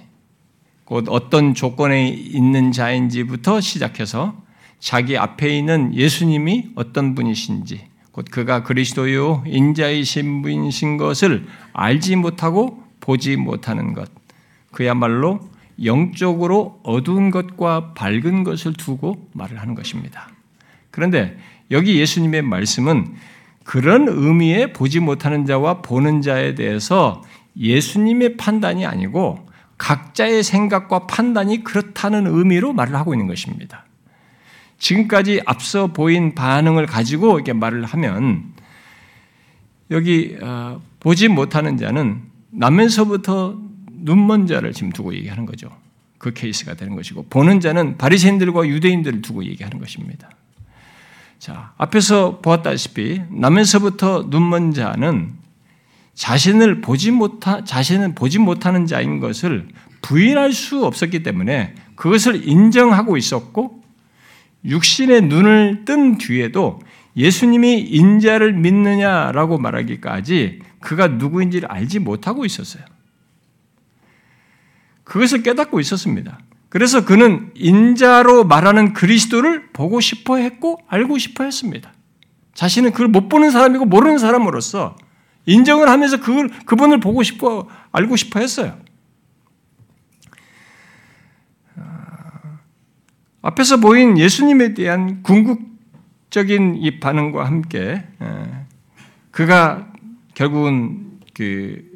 [0.86, 4.42] 곧 어떤 조건에 있는 자인지부터 시작해서
[4.80, 13.36] 자기 앞에 있는 예수님이 어떤 분이신지, 곧 그가 그리스도요 인자이신 분이신 것을 알지 못하고 보지
[13.36, 14.10] 못하는 것,
[14.70, 15.40] 그야말로
[15.82, 20.28] 영적으로 어두운 것과 밝은 것을 두고 말을 하는 것입니다.
[20.90, 21.36] 그런데
[21.70, 23.14] 여기 예수님의 말씀은
[23.64, 27.22] 그런 의미의 보지 못하는 자와 보는 자에 대해서
[27.56, 29.46] 예수님의 판단이 아니고
[29.78, 33.84] 각자의 생각과 판단이 그렇다는 의미로 말을 하고 있는 것입니다.
[34.78, 38.52] 지금까지 앞서 보인 반응을 가지고 이렇게 말을 하면
[39.90, 43.58] 여기 어, 보지 못하는 자는 나면서부터
[44.04, 45.70] 눈먼 자를 지금 두고 얘기하는 거죠.
[46.18, 50.30] 그 케이스가 되는 것이고 보는 자는 바리새인들과 유대인들을 두고 얘기하는 것입니다.
[51.38, 55.32] 자, 앞에서 보았다시피 나면서부터 눈먼 자는
[56.14, 59.68] 자신을 보지 못하 자신은 보지 못하는 자인 것을
[60.00, 63.82] 부인할 수 없었기 때문에 그것을 인정하고 있었고
[64.64, 66.80] 육신의 눈을 뜬 뒤에도
[67.16, 72.84] 예수님이 인자를 믿느냐라고 말하기까지 그가 누구인지를 알지 못하고 있었어요.
[75.04, 76.38] 그것을 깨닫고 있었습니다.
[76.68, 81.92] 그래서 그는 인자로 말하는 그리스도를 보고 싶어 했고 알고 싶어 했습니다.
[82.54, 84.96] 자신은 그걸 못 보는 사람이고 모르는 사람으로서
[85.46, 88.76] 인정을 하면서 그걸 그분을 보고 싶어 알고 싶어 했어요.
[91.76, 92.58] 아,
[93.42, 98.04] 앞에서 보인 예수님에 대한 궁극적인 이 반응과 함께
[99.30, 99.92] 그가
[100.34, 101.93] 결국은 그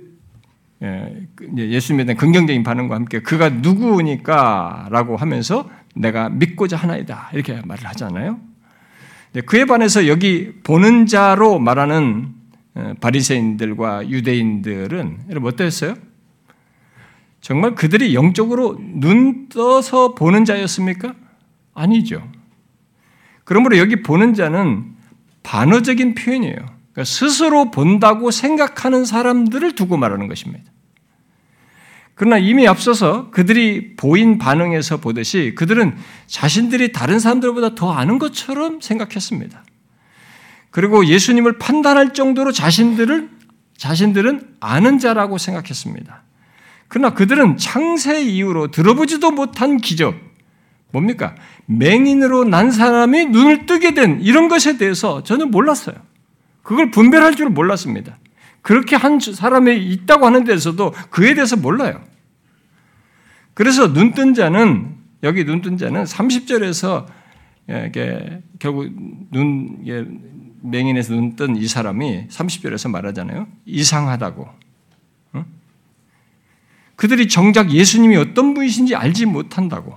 [1.57, 8.39] 예수님에 대한 긍정적인 반응과 함께 그가 누구니까라고 하면서 내가 믿고자 하나이다 이렇게 말을 하잖아요.
[9.47, 12.29] 그에 반해서 여기 보는 자로 말하는
[13.01, 15.95] 바리새인들과 유대인들은 여러분 어땠어요?
[17.41, 21.15] 정말 그들이 영적으로 눈 떠서 보는 자였습니까?
[21.75, 22.27] 아니죠.
[23.45, 24.85] 그러므로 여기 보는 자는
[25.43, 26.78] 반어적인 표현이에요.
[26.99, 30.65] 그러니까 스스로 본다고 생각하는 사람들을 두고 말하는 것입니다.
[32.17, 39.63] 그러나 이미 앞서서 그들이 보인 반응에서 보듯이 그들은 자신들이 다른 사람들보다 더 아는 것처럼 생각했습니다.
[40.71, 43.31] 그리고 예수님을 판단할 정도로 자신들을
[43.77, 46.25] 자신들은 아는 자라고 생각했습니다.
[46.89, 50.17] 그러나 그들은 창세 이후로 들어보지도 못한 기적,
[50.91, 51.37] 뭡니까?
[51.67, 56.08] 맹인으로 난 사람이 눈을 뜨게 된 이런 것에 대해서 저는 몰랐어요.
[56.69, 58.19] 그걸 분별할 줄 몰랐습니다.
[58.61, 62.05] 그렇게 한 사람이 있다고 하는 데서도 그에 대해서 몰라요.
[63.55, 67.07] 그래서 눈 뜬 자는, 여기 눈 뜬 자는 30절에서
[67.71, 68.91] 이게 결국
[69.31, 69.83] 눈,
[70.61, 73.49] 맹인에서 눈 뜬 이 사람이 30절에서 말하잖아요.
[73.65, 74.47] 이상하다고.
[76.97, 79.97] 그들이 정작 예수님이 어떤 분이신지 알지 못한다고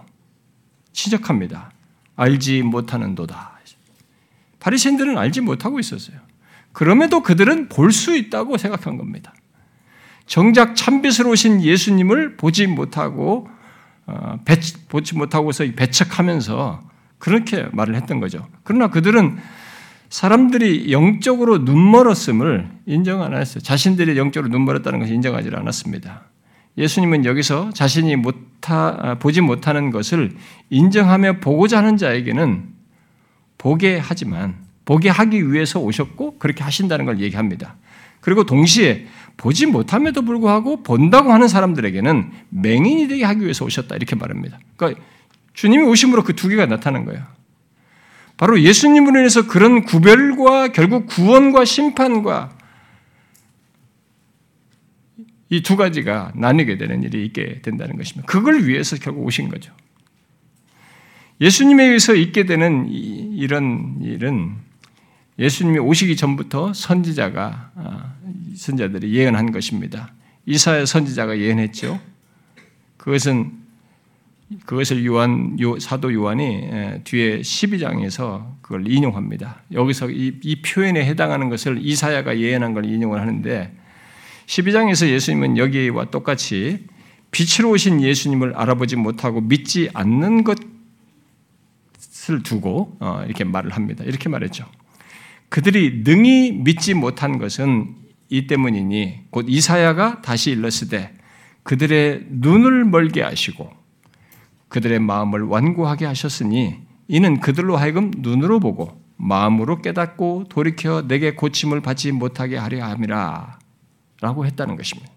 [0.93, 1.73] 지적합니다.
[2.15, 3.59] 알지 못하는도다.
[4.61, 6.30] 바리새인들은 알지 못하고 있었어요.
[6.73, 9.33] 그럼에도 그들은 볼 수 있다고 생각한 겁니다.
[10.25, 13.47] 정작 참빛으로 오신 예수님을 보지 못하고
[14.05, 14.39] 어,
[14.89, 16.81] 보지 못하고서 배척하면서
[17.17, 18.47] 그렇게 말을 했던 거죠.
[18.63, 19.37] 그러나 그들은
[20.09, 23.61] 사람들이 영적으로 눈멀었음을 인정 안 했어요.
[23.61, 26.23] 자신들이 영적으로 눈멀었다는 것을 인정하지 않았습니다.
[26.77, 30.31] 예수님은 여기서 자신이 못하, 아, 보지 못하는 것을
[30.69, 32.69] 인정하며 보고자 하는 자에게는
[33.57, 37.75] 보게 하지만 보게 하기 위해서 오셨고 그렇게 하신다는 걸 얘기합니다.
[38.19, 44.59] 그리고 동시에 보지 못함에도 불구하고 본다고 하는 사람들에게는 맹인이 되게 하기 위해서 오셨다 이렇게 말합니다.
[44.77, 45.01] 그러니까
[45.53, 47.23] 주님이 오심으로 그 두 개가 나타난 거예요.
[48.37, 52.57] 바로 예수님으로 인해서 그런 구별과 결국 구원과 심판과
[55.49, 58.25] 이 두 가지가 나뉘게 되는 일이 있게 된다는 것입니다.
[58.25, 59.73] 그걸 위해서 결국 오신 거죠.
[61.41, 64.55] 예수님에 의해서 있게 되는 이런 일은
[65.41, 68.13] 예수님이 오시기 전부터 선지자가 아,
[68.55, 70.13] 선지자들이 예언한 것입니다.
[70.45, 71.99] 이사야 선지자가 예언했죠.
[72.97, 73.59] 그것은
[74.65, 79.63] 그것을 요한 사도 요한이 뒤에 12장에서 그걸 인용합니다.
[79.71, 83.75] 여기서 이, 이 표현에 해당하는 것을 이사야가 예언한 걸 인용을 하는데
[84.45, 86.85] 12장에서 예수님은 여기와 똑같이
[87.31, 90.59] 빛으로 오신 예수님을 알아보지 못하고 믿지 않는 것을
[92.43, 94.03] 두고 어, 이렇게 말을 합니다.
[94.03, 94.65] 이렇게 말했죠.
[95.51, 97.93] 그들이 능히 믿지 못한 것은
[98.29, 101.13] 이 때문이니 곧 이사야가 다시 일렀으되
[101.63, 103.69] 그들의 눈을 멀게 하시고
[104.69, 106.77] 그들의 마음을 완고하게 하셨으니
[107.09, 113.59] 이는 그들로 하여금 눈으로 보고 마음으로 깨닫고 돌이켜 내게 고침을 받지 못하게 하려 함이라
[114.21, 115.11] 라고 했다는 것입니다.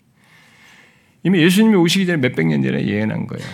[1.23, 3.47] 이미 예수님이 오시기 전에 몇백 년 전에 예언한 거예요.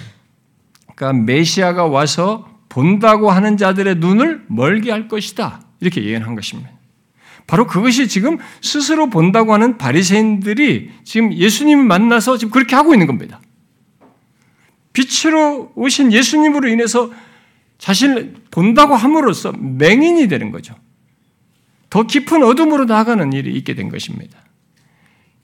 [0.97, 5.61] 그러니까 메시아가 와서 본다고 하는 자들의 눈을 멀게 할 것이다.
[5.81, 6.71] 이렇게 예언한 것입니다.
[7.47, 13.41] 바로 그것이 지금 스스로 본다고 하는 바리새인들이 지금 예수님을 만나서 지금 그렇게 하고 있는 겁니다.
[14.93, 17.11] 빛으로 오신 예수님으로 인해서
[17.79, 20.75] 자신을 본다고 함으로써 맹인이 되는 거죠.
[21.89, 24.39] 더 깊은 어둠으로 나아가는 일이 있게 된 것입니다.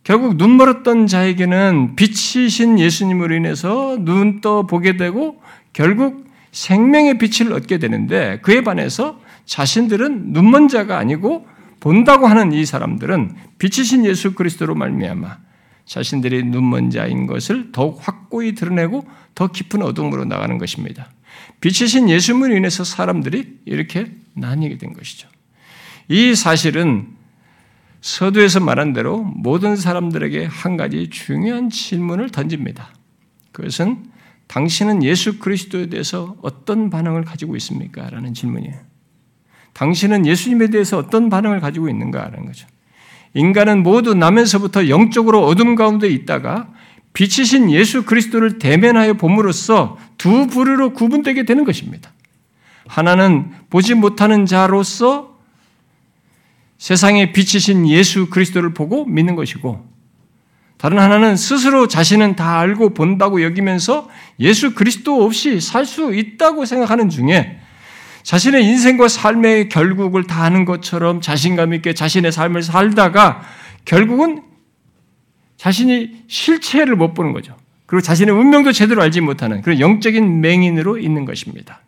[0.04, 7.78] 결국 눈 멀었던 자에게는 빛이신 예수님으로 인해서 눈 떠 보게 되고 결국 생명의 빛을 얻게
[7.78, 11.46] 되는데 그에 반해서 자신들은 눈먼 자가 아니고
[11.80, 15.38] 본다고 하는 이 사람들은 빛이신 예수 그리스도로 말미암아
[15.86, 21.10] 자신들이 눈먼 자인 것을 더욱 확고히 드러내고 더 깊은 어둠으로 나가는 것입니다.
[21.60, 25.28] 빛이신 예수님으로 인해서 사람들이 이렇게 나뉘게 된 것이죠.
[26.08, 27.08] 이 사실은
[28.00, 32.90] 서두에서 말한 대로 모든 사람들에게 한 가지 중요한 질문을 던집니다.
[33.52, 34.06] 그것은
[34.46, 38.08] 당신은 예수 그리스도에 대해서 어떤 반응을 가지고 있습니까?
[38.10, 38.95] 라는 질문이에요.
[39.76, 42.30] 당신은 예수님에 대해서 어떤 반응을 가지고 있는가?
[42.30, 42.66] 라는 거죠.
[43.34, 46.72] 인간은 모두 나면서부터 영적으로 어둠 가운데 있다가
[47.12, 52.10] 빛이신 예수 그리스도를 대면하여 봄으로써 두 부류로 구분되게 되는 것입니다.
[52.86, 55.36] 하나는 보지 못하는 자로서
[56.78, 59.86] 세상에 빛이신 예수 그리스도를 보고 믿는 것이고
[60.78, 64.08] 다른 하나는 스스로 자신은 다 알고 본다고 여기면서
[64.40, 67.60] 예수 그리스도 없이 살 수 있다고 생각하는 중에
[68.26, 73.40] 자신의 인생과 삶의 결국을 다 아는 것처럼 자신감 있게 자신의 삶을 살다가
[73.84, 74.42] 결국은
[75.56, 77.56] 자신이 실체를 못 보는 거죠.
[77.86, 81.82] 그리고 자신의 운명도 제대로 알지 못하는 그런 영적인 맹인으로 있는 것입니다.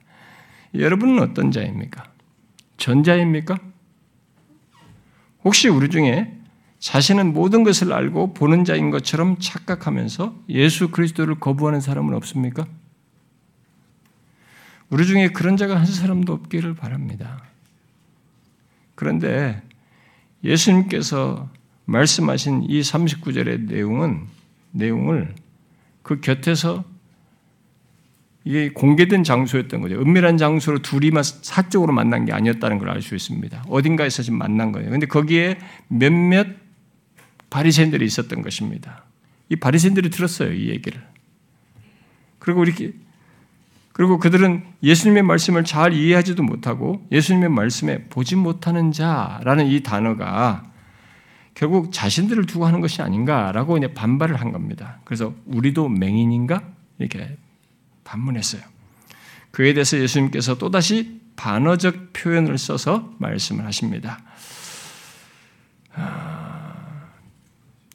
[0.76, 2.04] 여러분은 어떤 자입니까?
[2.76, 3.58] 전자입니까?
[5.42, 6.36] 혹시 우리 중에
[6.78, 12.68] 자신은 모든 것을 알고 보는 자인 것처럼 착각하면서 예수 그리스도를 거부하는 사람은 없습니까?
[14.90, 17.42] 우리 중에 그런 자가 한 사람도 없기를 바랍니다.
[18.94, 19.62] 그런데
[20.44, 21.50] 예수님께서
[21.84, 24.26] 말씀하신 이 39절의 내용은
[24.72, 25.34] 내용을
[26.02, 26.84] 그 곁에서
[28.44, 30.00] 이게 공개된 장소였던 거죠.
[30.00, 33.64] 은밀한 장소로 둘이만 사적으로 만난 게 아니었다는 걸 알 수 있습니다.
[33.68, 34.90] 어딘가에서 지금 만난 거예요.
[34.90, 36.46] 근데 거기에 몇몇
[37.50, 39.04] 바리새인들이 있었던 것입니다.
[39.50, 41.02] 이 바리새인들이 들었어요, 이 얘기를.
[42.38, 42.92] 그리고 이렇게
[43.98, 50.62] 그리고 그들은 예수님의 말씀을 잘 이해하지도 못하고 예수님의 말씀에 보지 못하는 자라는 이 단어가
[51.54, 55.00] 결국 자신들을 두고 하는 것이 아닌가라고 이제 반발을 한 겁니다.
[55.04, 56.62] 그래서 우리도 맹인인가?
[57.00, 57.36] 이렇게
[58.04, 58.62] 반문했어요.
[59.50, 64.20] 그에 대해서 예수님께서 또다시 반어적 표현을 써서 말씀을 하십니다.
[65.96, 67.08] 아,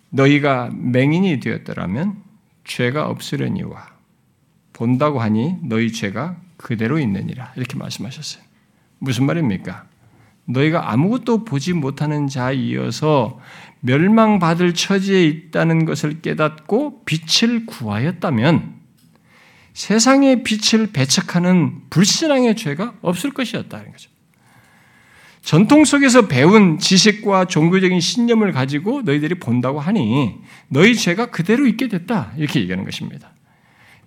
[0.09, 2.21] 너희가 맹인이 되었더라면
[2.65, 3.92] 죄가 없으려니와
[4.73, 8.43] 본다고 하니 너희 죄가 그대로 있느니라 이렇게 말씀하셨어요.
[8.99, 9.85] 무슨 말입니까?
[10.45, 13.39] 너희가 아무것도 보지 못하는 자이어서
[13.81, 18.73] 멸망받을 처지에 있다는 것을 깨닫고 빛을 구하였다면
[19.73, 24.09] 세상의 빛을 배척하는 불신앙의 죄가 없을 것이었다는 거죠.
[25.41, 30.35] 전통 속에서 배운 지식과 종교적인 신념을 가지고 너희들이 본다고 하니
[30.69, 32.31] 너희 죄가 그대로 있게 됐다.
[32.37, 33.33] 이렇게 얘기하는 것입니다.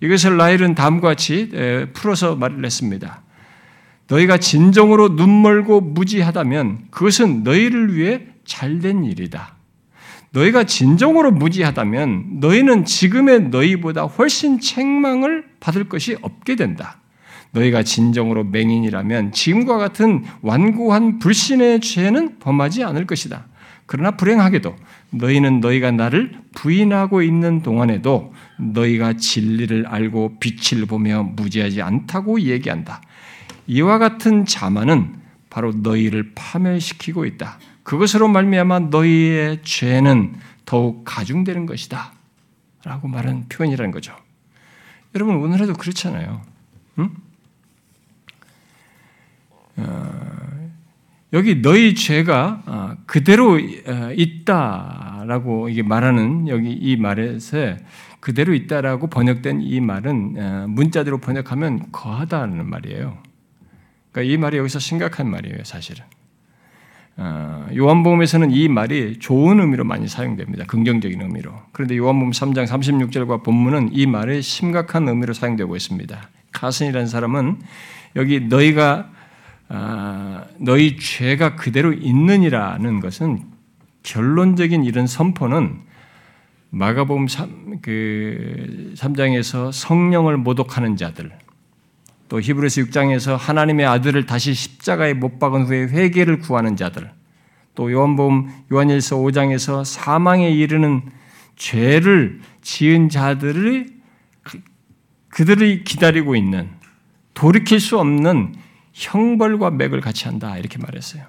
[0.01, 1.51] 이것을 라일은 다음과 같이
[1.93, 3.21] 풀어서 말을 했습니다.
[4.07, 9.55] 너희가 진정으로 눈멀고 무지하다면 그것은 너희를 위해 잘된 일이다.
[10.31, 16.99] 너희가 진정으로 무지하다면 너희는 지금의 너희보다 훨씬 책망을 받을 것이 없게 된다.
[17.51, 23.47] 너희가 진정으로 맹인이라면 지금과 같은 완고한 불신의 죄는 범하지 않을 것이다.
[23.85, 24.75] 그러나 불행하게도
[25.11, 33.01] 너희는 너희가 나를 부인하고 있는 동안에도 너희가 진리를 알고 빛을 보며 무지하지 않다고 얘기한다.
[33.67, 35.15] 이와 같은 자만은
[35.49, 37.59] 바로 너희를 파멸시키고 있다.
[37.83, 40.35] 그것으로 말미암아 너희의 죄는
[40.65, 42.13] 더욱 가중되는 것이다.
[42.83, 44.15] 라고 말한 표현이라는 거죠.
[45.15, 46.41] 여러분 오늘에도 그렇잖아요.
[46.99, 47.09] 응?
[49.77, 50.66] 어,
[51.33, 57.75] 여기 너희 죄가 어, 그대로 어, 있다라고 이게 말하는 여기 이 말에서
[58.19, 63.17] 그대로 있다라고 번역된 이 말은 문자대로 번역하면 거하다는 말이에요.
[64.11, 66.03] 그러니까 이 말이 여기서 심각한 말이에요, 사실은.
[67.75, 70.65] 요한복음에서는 이 말이 좋은 의미로 많이 사용됩니다.
[70.65, 71.53] 긍정적인 의미로.
[71.71, 76.29] 그런데 요한복음 3장 36절과 본문은 이 말이 심각한 의미로 사용되고 있습니다.
[76.51, 77.59] 카슨이라는 사람은
[78.15, 79.16] 여기 너희가 아,
[80.59, 83.43] 너희 죄가 그대로 있느니라는 것은
[84.03, 85.81] 결론적인 이런 선포는
[86.69, 91.31] 마가복음 3, 그 3장에서 성령을 모독하는 자들,
[92.29, 97.09] 또 히브리서 6장에서 하나님의 아들을 다시 십자가에 못 박은 후에 회개를 구하는 자들,
[97.75, 101.03] 또 요한복음 요한일서 5장에서 사망에 이르는
[101.55, 103.87] 죄를 지은 자들을
[105.29, 106.69] 그들이 기다리고 있는
[107.33, 108.55] 돌이킬 수 없는
[108.97, 111.23] 형벌과 맥을 같이 한다 이렇게 말했어요.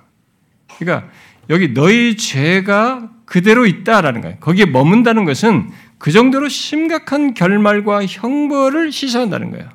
[0.78, 1.10] 그러니까
[1.50, 4.36] 여기 너희 죄가 그대로 있다라는 거예요.
[4.40, 9.68] 거기에 머문다는 것은 그 정도로 심각한 결말과 형벌을 시사한다는 거예요.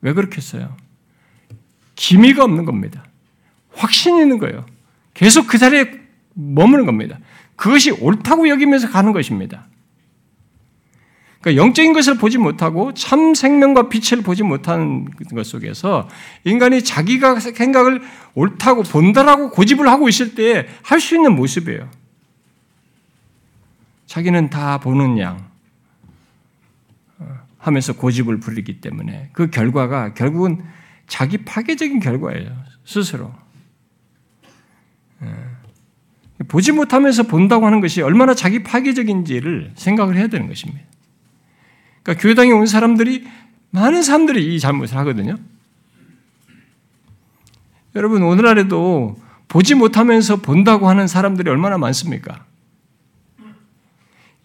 [0.00, 0.76] 왜 그렇겠어요?
[1.94, 3.04] 기미가 없는 겁니다.
[3.72, 4.66] 확신이 있는 거예요.
[5.14, 5.92] 계속 그 자리에
[6.34, 7.18] 머무는 겁니다.
[7.54, 9.66] 그것이 옳다고 여기면서 가는 것입니다.
[11.40, 16.08] 그러니까 영적인 것을 보지 못하고 참 생명과 빛을 보지 못하는 것 속에서
[16.44, 18.02] 인간이 자기가 생각을
[18.34, 21.90] 옳다고 본다라고 고집을 하고 있을 때 할 수 있는 모습이에요.
[24.06, 25.48] 자기는 다 보는 양
[27.18, 27.26] 어,
[27.58, 30.62] 하면서 고집을 부리기 때문에 그 결과가 결국은
[31.06, 32.50] 자기 파괴적인 결과예요.
[32.84, 33.32] 스스로.
[35.22, 36.44] 예.
[36.48, 40.89] 보지 못하면서 본다고 하는 것이 얼마나 자기 파괴적인지를 생각을 해야 되는 것입니다.
[42.10, 43.26] 그러니까 교회당에 온 사람들이
[43.70, 45.36] 많은 사람들이 이 잘못을 하거든요.
[47.94, 49.16] 여러분 오늘날에도
[49.48, 52.44] 보지 못하면서 본다고 하는 사람들이 얼마나 많습니까?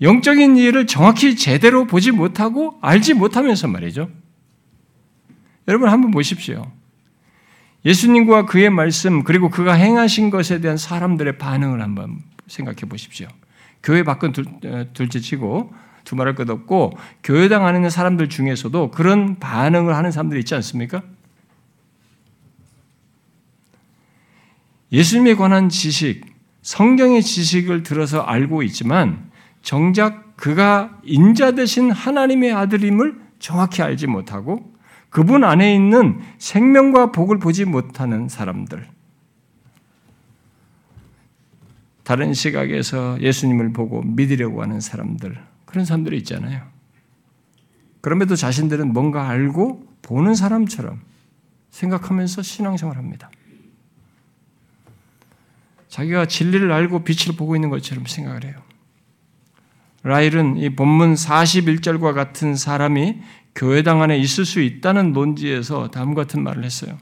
[0.02, 4.10] 영적인 일을 정확히 제대로 보지 못하고 알지 못하면서 말이죠.
[5.68, 6.72] 여러분 한번 보십시오.
[7.86, 13.28] 예수님과 그의 말씀 그리고 그가 행하신 것에 대한 사람들의 반응을 한번 생각해 보십시오.
[13.82, 14.34] 교회 밖은
[14.94, 16.94] 둘째치고 두말할 것 없고
[17.24, 21.04] 교회당 안에 있는 사람들 중에서도 그런 반응을 하는 사람들이 있지 않습니까?
[24.92, 26.24] 예수님에 관한 지식,
[26.62, 29.30] 성경의 지식을 들어서 알고 있지만
[29.62, 34.74] 정작 그가 인자 되신 하나님의 아들임을 정확히 알지 못하고
[35.10, 38.88] 그분 안에 있는 생명과 복을 보지 못하는 사람들.
[42.04, 45.55] 다른 시각에서 예수님을 보고 믿으려고 하는 사람들.
[45.76, 46.62] 그런 사람들이 있잖아요.
[48.00, 51.02] 그럼에도 자신들은 뭔가 알고 보는 사람처럼
[51.70, 53.30] 생각하면서 신앙생활 합니다.
[55.90, 58.56] 자기가 진리를 알고 빛을 보고 있는 것처럼 생각을 해요.
[60.04, 63.20] 라일은 이 본문 41절과 같은 사람이
[63.54, 66.98] 교회당 안에 있을 수 있다는 논지에서 다음 같은 말을 했어요.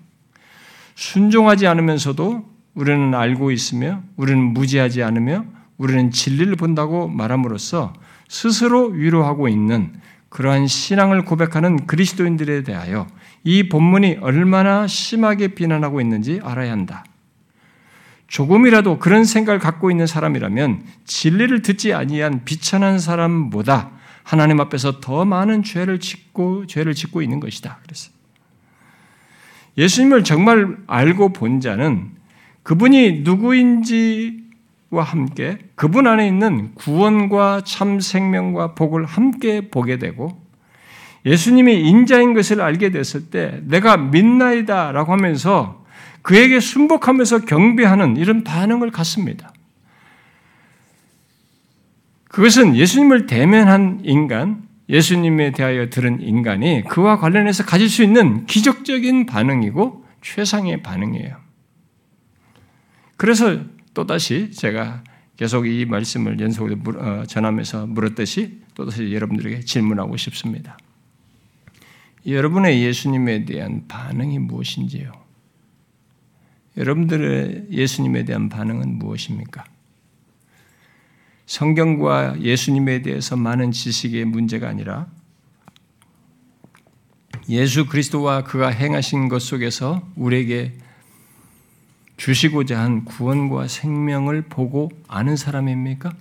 [0.96, 2.44] 순종하지 않으면서도
[2.74, 5.46] 우리는 알고 있으며 우리는 무지하지 않으며
[5.78, 7.94] 우리는 진리를 본다고 말함으로써
[8.34, 9.94] 스스로 위로하고 있는
[10.30, 13.06] 그러한 신앙을 고백하는 그리스도인들에 대하여
[13.44, 17.06] 이 본문이 얼마나 심하게 비난하고 있는지 알아야 한다.
[18.28, 23.92] 조금이라도 그런 생각을 갖고 있는 사람이라면 진리를 듣지 아니한 비천한 사람보다
[24.24, 27.78] 하나님 앞에서 더 많은 죄를 짓고 죄를 짓고 있는 것이다.
[27.84, 28.10] 그랬어.
[29.78, 32.10] 예수님을 정말 알고 본 자는
[32.64, 34.43] 그분이 누구인지
[34.94, 40.39] 와 함께 그분 안에 있는 구원과 참 생명과 복을 함께 보게 되고
[41.26, 45.84] 예수님이 인자인 것을 알게 됐을 때 내가 믿나이다 라고 하면서
[46.22, 49.52] 그에게 순복하면서 경배하는 이런 반응을 갖습니다.
[52.30, 60.06] 그것은 예수님을 대면한 인간, 예수님에 대하여 들은 인간이 그와 관련해서 가질 수 있는 기적적인 반응이고
[60.22, 61.36] 최상의 반응이에요.
[63.18, 63.60] 그래서
[63.94, 65.04] 또다시 제가
[65.36, 70.78] 계속 이 말씀을 연속으로 어, 전하면서 물었듯이 또다시 여러분들에게 질문하고 싶습니다.
[72.26, 75.12] 여러분의 예수님에 대한 반응이 무엇인지요?
[76.78, 79.64] 여러분들의 예수님에 대한 반응은 무엇입니까?
[81.46, 85.08] 성경과 예수님에 대해서 많은 지식의 문제가 아니라
[87.50, 90.78] 예수 그리스도와 그가 행하신 것 속에서 우리에게
[92.18, 96.14] 주시고자 한 구원과 생명을 보고 아는 사람입니까?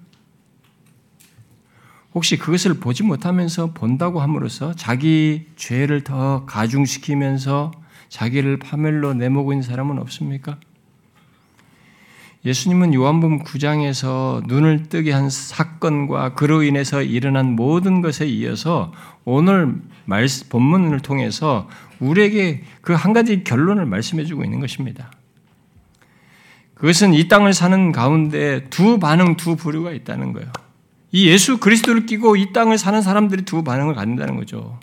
[2.14, 7.70] 혹시 그것을 보지 못하면서 본다고 함으로써 자기 죄를 더 가중시키면서
[8.08, 10.58] 자기를 파멸로 내모고 있는 사람은 없습니까?
[12.44, 18.92] 예수님은 요한복음 9장에서 눈을 뜨게 한 사건과 그로 인해서 일어난 모든 것에 이어서
[19.24, 21.68] 오늘 말씀, 본문을 통해서
[22.00, 25.12] 우리에게 그 한 가지 결론을 말씀해 주고 있는 것입니다.
[26.82, 30.50] 그것은 이 땅을 사는 가운데 두 반응, 두 부류가 있다는 거예요.
[31.12, 34.80] 이 예수 그리스도를 끼고 이 땅을 사는 사람들이 두 반응을 갖는다는 거죠.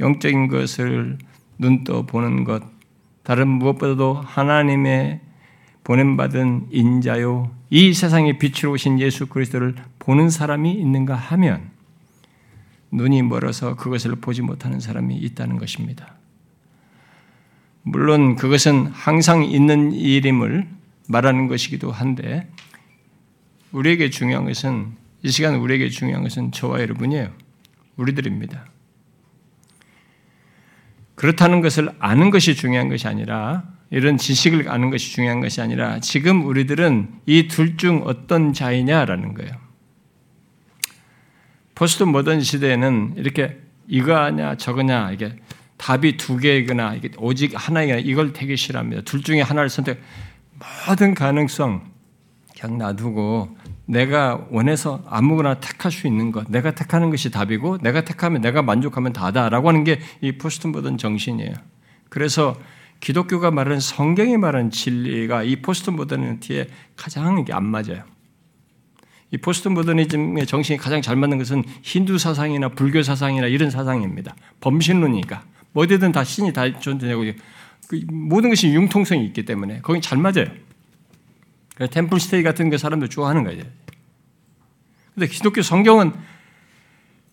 [0.00, 1.18] 영적인 것을
[1.58, 2.64] 눈떠 보는 것,
[3.22, 5.20] 다른 무엇보다도 하나님의
[5.84, 11.70] 보냄받은 인자요, 이 세상에 빛으로 오신 예수 그리스도를 보는 사람이 있는가 하면
[12.90, 16.17] 눈이 멀어서 그것을 보지 못하는 사람이 있다는 것입니다.
[17.90, 20.68] 물론 그것은 항상 있는 일임을
[21.08, 22.46] 말하는 것이기도 한데
[23.72, 27.32] 우리에게 중요한 것은 이 시간 우리에게 중요한 것은 저와 여러분이에요.
[27.96, 28.66] 우리들입니다.
[31.14, 36.46] 그렇다는 것을 아는 것이 중요한 것이 아니라 이런 지식을 아는 것이 중요한 것이 아니라 지금
[36.46, 39.52] 우리들은 이 둘 중 어떤 자이냐라는 거예요.
[41.74, 43.58] 포스트 모던 시대에는 이렇게
[43.88, 45.36] 이거 하냐 저거냐 이게
[45.78, 49.02] 답이 두 개이거나 오직 하나이거나 이걸 되게 싫어합니다.
[49.02, 50.02] 둘 중에 하나를 선택
[50.86, 51.90] 모든 가능성
[52.60, 53.56] 그냥 놔두고
[53.86, 59.12] 내가 원해서 아무거나 택할 수 있는 것, 내가 택하는 것이 답이고 내가 택하면 내가 만족하면
[59.12, 61.54] 다다라고 하는 게 이 포스트 모던 정신이에요.
[62.10, 62.56] 그래서
[63.00, 66.66] 기독교가 말하는 성경이 말하는 진리가 이 포스트 모더니티에
[66.96, 68.02] 가장 이게 안 맞아요.
[69.30, 74.34] 이 포스트 모더니즘의 정신이 가장 잘 맞는 것은 힌두 사상이나 불교 사상이나 이런 사상입니다.
[74.60, 75.42] 범신론이니까
[75.78, 77.24] 어디든 다 신이 다 존재하고
[77.86, 80.46] 그 모든 것이 융통성이 있기 때문에 거기 잘 맞아요.
[81.90, 83.62] 템플 스테이 같은 거 사람들 좋아하는 거예요.
[85.14, 86.12] 근데 기독교 성경은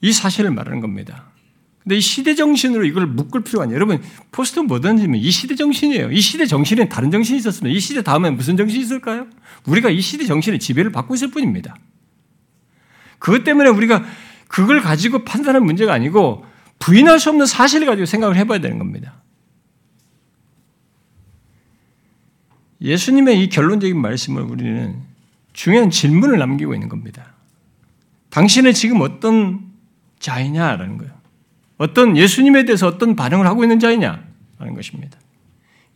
[0.02, 1.32] 이 사실을 말하는 겁니다.
[1.82, 3.76] 근데 이 시대 정신으로 이걸 묶을 필요가 아니에요.
[3.76, 6.12] 여러분, 포스트 모더니즘은 이 시대 정신이에요.
[6.12, 9.28] 이 시대 정신에 다른 정신이 있었으면 이 시대 다음에 무슨 정신이 있을까요?
[9.66, 11.76] 우리가 이 시대 정신의 지배를 받고 있을 뿐입니다.
[13.20, 14.04] 그것 때문에 우리가
[14.48, 16.46] 그걸 가지고 판단하는 문제가 아니고
[16.80, 19.16] 부인할 수 없는 사실을 가지고 생각을 해봐야 되는 겁니다.
[22.82, 25.02] 예수님의 이 결론적인 말씀을 우리는
[25.54, 27.34] 중요한 질문을 남기고 있는 겁니다.
[28.30, 29.72] 당신은 지금 어떤
[30.20, 31.14] 자이냐라는 거예요.
[31.78, 34.24] 어떤 예수님에 대해서 어떤 반응을 하고 있는 자이냐
[34.58, 35.18] 하는 것입니다.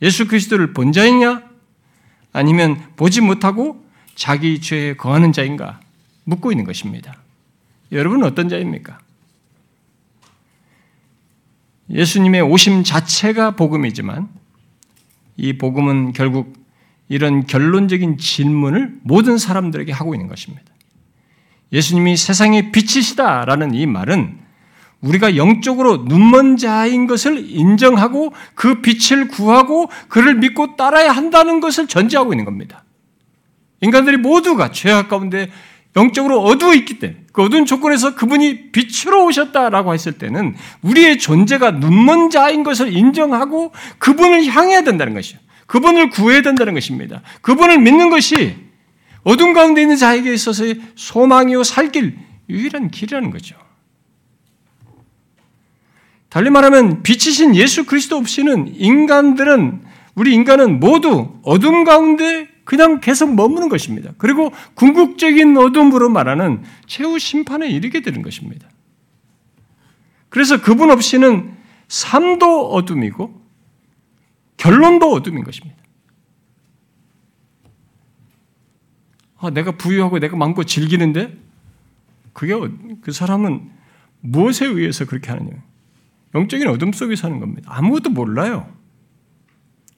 [0.02, 1.44] 예수 그리스도를 본 자이냐
[2.32, 5.80] 아니면 보지 못하고 자기 죄에 거하는 자인가
[6.24, 7.18] 묻고 있는 것입니다.
[7.92, 9.00] 여러분은 어떤 자입니까?
[11.90, 14.30] 예수님의 오심 자체가 복음이지만
[15.38, 16.54] 이 복음은 결국
[17.08, 20.66] 이런 결론적인 질문을 모든 사람들에게 하고 있는 것입니다.
[21.72, 24.38] 예수님이 세상의 빛이시다라는 이 말은
[25.02, 32.34] 우리가 영적으로 눈먼 자인 것을 인정하고 그 빛을 구하고 그를 믿고 따라야 한다는 것을 전제하고
[32.34, 32.84] 있는 겁니다.
[33.82, 35.50] 인간들이 모두가 죄악 가운데
[35.96, 42.30] 영적으로 어두워 있기 때문에 그 어두운 조건에서 그분이 빛으로 오셨다라고 했을 때는 우리의 존재가 눈먼
[42.30, 45.40] 자인 것을 인정하고 그분을 향해야 된다는 것이요.
[45.68, 47.22] 그분을 구해야 된다는 것입니다.
[47.42, 48.56] 그분을 믿는 것이
[49.24, 52.18] 어둠 가운데 있는 자에게 있어서의 소망이요 살길
[52.50, 53.56] 유일한 길이라는 거죠.
[56.30, 59.82] 달리 말하면 빛이신 예수 그리스도 없이는 인간들은
[60.16, 64.12] 우리 인간은 모두 어둠 가운데 그냥 계속 머무는 것입니다.
[64.20, 68.70] 그리고 궁극적인 어둠으로 말하는 최후 심판에 이르게 되는 것입니다.
[70.30, 71.58] 그래서 그분 없이는
[71.88, 73.42] 삶도 어둠이고
[74.58, 75.80] 결론도 어둠인 것입니다.
[79.40, 81.36] 아, 내가 부유하고 내가 많고 즐기는데
[82.34, 82.70] 그게 어,
[83.02, 83.68] 그 사람은
[84.20, 85.56] 무엇에 의해서 그렇게 하느냐?
[86.36, 87.72] 영적인 어둠 속에 사는 겁니다.
[87.74, 88.72] 아무것도 몰라요.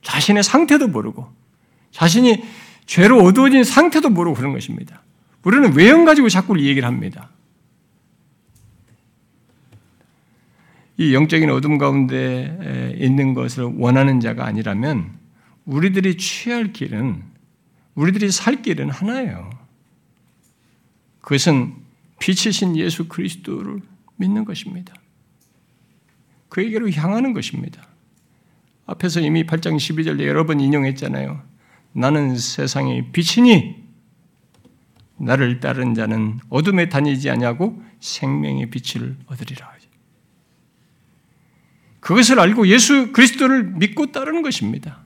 [0.03, 1.40] 자신의 상태도 모르고
[1.91, 2.43] 자신이
[2.85, 5.01] 죄로 어두워진 상태도 모르고 그런 것입니다.
[5.43, 7.29] 우리는 외형 가지고 자꾸 이 얘기를 합니다.
[10.97, 15.11] 이 영적인 어둠 가운데 있는 것을 원하는 자가 아니라면
[15.65, 17.23] 우리들이 취할 길은
[17.95, 19.49] 우리들이 살 길은 하나예요.
[21.21, 21.75] 그것은
[22.19, 23.81] 빛이신 예수 그리스도를
[24.17, 24.93] 믿는 것입니다.
[26.49, 27.87] 그에게로 향하는 것입니다.
[28.85, 31.41] 앞에서 이미 8장 12절에 여러 번 인용했잖아요.
[31.93, 33.81] 나는 세상의 빛이니
[35.17, 39.71] 나를 따른 자는 어둠에 다니지 아니하고 생명의 빛을 얻으리라.
[42.01, 45.05] 그것을 알고 예수 그리스도를 믿고 따르는 것입니다.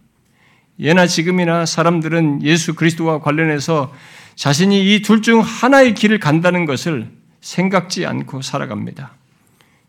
[0.79, 3.93] 예나 지금이나 사람들은 예수 그리스도와 관련해서
[4.35, 7.11] 자신이 이 둘 중 하나의 길을 간다는 것을
[7.41, 9.13] 생각지 않고 살아갑니다.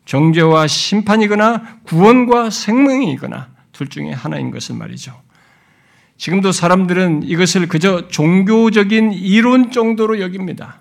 [0.05, 5.21] 정죄와 심판이거나 구원과 생명이거나 둘 중에 하나인 것을 말이죠.
[6.17, 10.81] 지금도 사람들은 이것을 그저 종교적인 이론 정도로 여깁니다.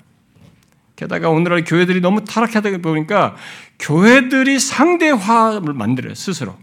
[0.96, 3.36] 게다가 오늘날 교회들이 너무 타락하다 보니까
[3.80, 6.58] 교회들이 상대화를 만들어요, 스스로.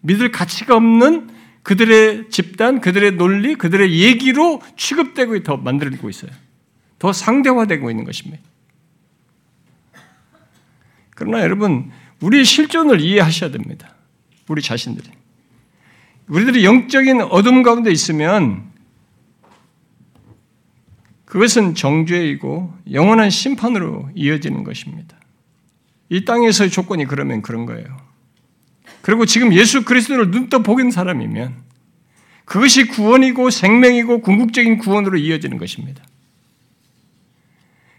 [0.00, 1.30] 믿을 가치가 없는
[1.62, 6.30] 그들의 집단, 그들의 논리, 그들의 얘기로 취급되고 더 만들고 있어요.
[6.98, 8.42] 더 상대화되고 있는 것입니다.
[11.14, 13.94] 그러나 여러분, 우리 실존을 이해하셔야 됩니다.
[14.48, 15.08] 우리 자신들이.
[16.32, 18.72] 우리들이 영적인 어둠 가운데 있으면
[21.26, 25.18] 그것은 정죄이고 영원한 심판으로 이어지는 것입니다.
[26.08, 27.84] 이 땅에서의 조건이 그러면 그런 거예요.
[29.02, 31.54] 그리고 지금 예수 그리스도를 눈떠 보긴 사람이면
[32.46, 36.02] 그것이 구원이고 생명이고 궁극적인 구원으로 이어지는 것입니다.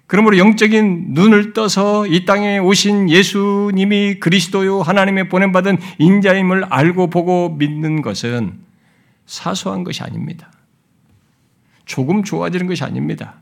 [0.07, 8.01] 그러므로 영적인 눈을 떠서 이 땅에 오신 예수님이 그리스도요 하나님의 보낸받은 인자임을 알고 보고 믿는
[8.01, 8.59] 것은
[9.25, 10.51] 사소한 것이 아닙니다.
[11.85, 13.35] 조금 좋아지는 것이 아닙니다.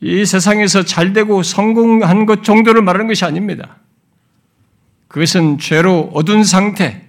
[0.00, 3.78] 이 세상에서 잘 되고 성공한 것 정도를 말하는 것이 아닙니다.
[5.08, 7.06] 그것은 죄로 어두운 상태,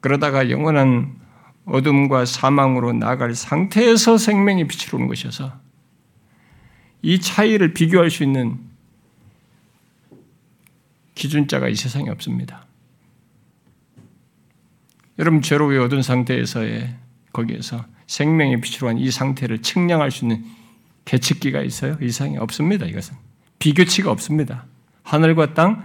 [0.00, 1.21] 그러다가 영원한
[1.64, 5.52] 어둠과 사망으로 나갈 상태에서 생명이 빛으로 오는 것이어서
[7.02, 8.58] 이 차이를 비교할 수 있는
[11.14, 12.66] 기준자가 이 세상에 없습니다.
[15.18, 16.94] 여러분 죄로 얻은 상태에서의
[17.32, 20.44] 거기에서 생명의 빛으로 한 이 상태를 측량할 수 있는
[21.04, 21.96] 계측기가 있어요?
[22.00, 22.86] 이상이 없습니다.
[22.86, 23.14] 이것은
[23.58, 24.66] 비교치가 없습니다.
[25.02, 25.84] 하늘과 땅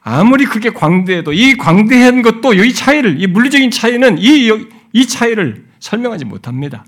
[0.00, 4.48] 아무리 그게 광대해도 이 광대한 것도 이 차이를 이 물리적인 차이는 이,
[4.92, 6.84] 이 차이를 설명하지 못합니다.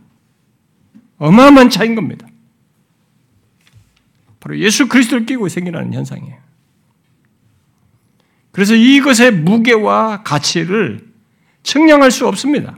[1.19, 2.27] 어마어마한 차이인 겁니다.
[4.41, 6.39] 바로 예수 그리스도를 끼고 생기는 현상이에요.
[8.53, 11.09] 그래서 이것의 무게와 가치를
[11.63, 12.77] 측량할 수 없습니다.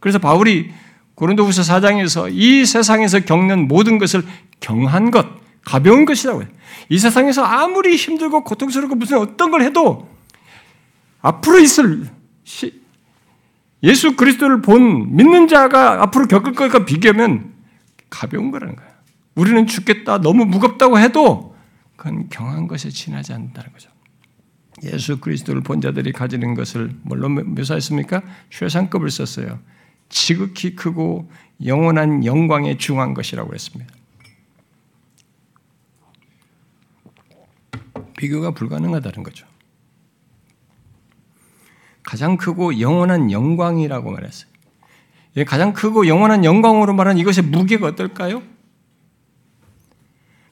[0.00, 0.70] 그래서 바울이
[1.14, 4.22] 고린도후서 4장에서 이 세상에서 겪는 모든 것을
[4.60, 5.26] 경한 것,
[5.64, 6.50] 가벼운 것이라고 해요.
[6.88, 10.08] 이 세상에서 아무리 힘들고 고통스럽고 무슨 어떤 걸 해도
[11.20, 12.06] 앞으로 있을
[13.82, 17.52] 예수 그리스도를 본 믿는 자가 앞으로 겪을 것과 비교하면
[18.10, 18.92] 가벼운 거라는 거예요.
[19.34, 21.56] 우리는 죽겠다, 너무 무겁다고 해도
[21.96, 23.90] 그건 경한 것에 지나지 않는다는 거죠.
[24.84, 28.22] 예수 그리스도를 본 자들이 가지는 것을 뭘로 묘사했습니까?
[28.50, 29.60] 최상급을 썼어요.
[30.08, 31.30] 지극히 크고
[31.64, 33.94] 영원한 영광에 중한 것이라고 했습니다.
[38.16, 39.46] 비교가 불가능하다는 거죠.
[42.02, 44.50] 가장 크고 영원한 영광이라고 말했어요.
[45.46, 48.42] 가장 크고 영원한 영광으로 말하는 이것의 무게가 어떨까요?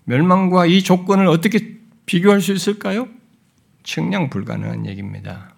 [0.04, 3.08] 멸망과 이 조건을 어떻게 비교할 수 있을까요?
[3.82, 5.54] 측량 불가능한 얘기입니다.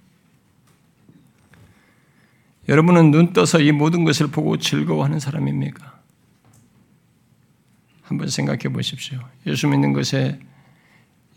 [2.69, 6.01] 여러분은 눈 떠서 이 모든 것을 보고 즐거워하는 사람입니까?
[8.03, 9.21] 한번 생각해 보십시오.
[9.47, 10.39] 예수 믿는 것에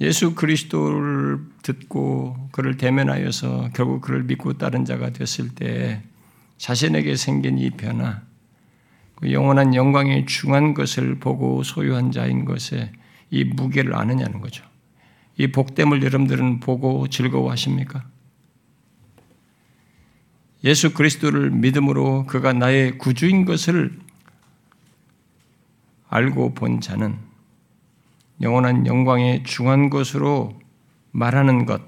[0.02, 6.04] 예수 그리스도를 듣고 그를 대면하여서 결국 그를 믿고 따른 자가 됐을 때
[6.58, 8.22] 자신에게 생긴 이 변화,
[9.16, 12.92] 그 영원한 영광의 중한 것을 보고 소유한 자인 것에
[13.32, 14.66] 이 무게를 아느냐는 거죠.
[15.38, 18.06] 이 복됨을 여러분들은 보고 즐거워하십니까?
[20.64, 23.98] 예수 그리스도를 믿음으로 그가 나의 구주인 것을
[26.10, 27.18] 알고 본 자는
[28.42, 30.60] 영원한 영광의 중한 것으로
[31.12, 31.82] 말하는 것,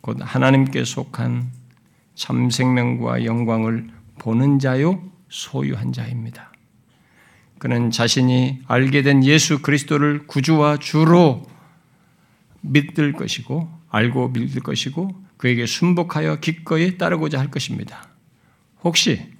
[0.00, 1.50] 곧 하나님께 속한
[2.14, 3.88] 참 생명과 영광을
[4.18, 6.52] 보는 자요, 소유한 자입니다.
[7.58, 11.44] 그는 자신이 알게 된 예수 그리스도를 구주와 주로
[12.60, 18.08] 믿을 것이고, 알고 믿을 것이고, 그에게 순복하여 기꺼이 따르고자 할 것입니다.
[18.82, 19.32] 혹시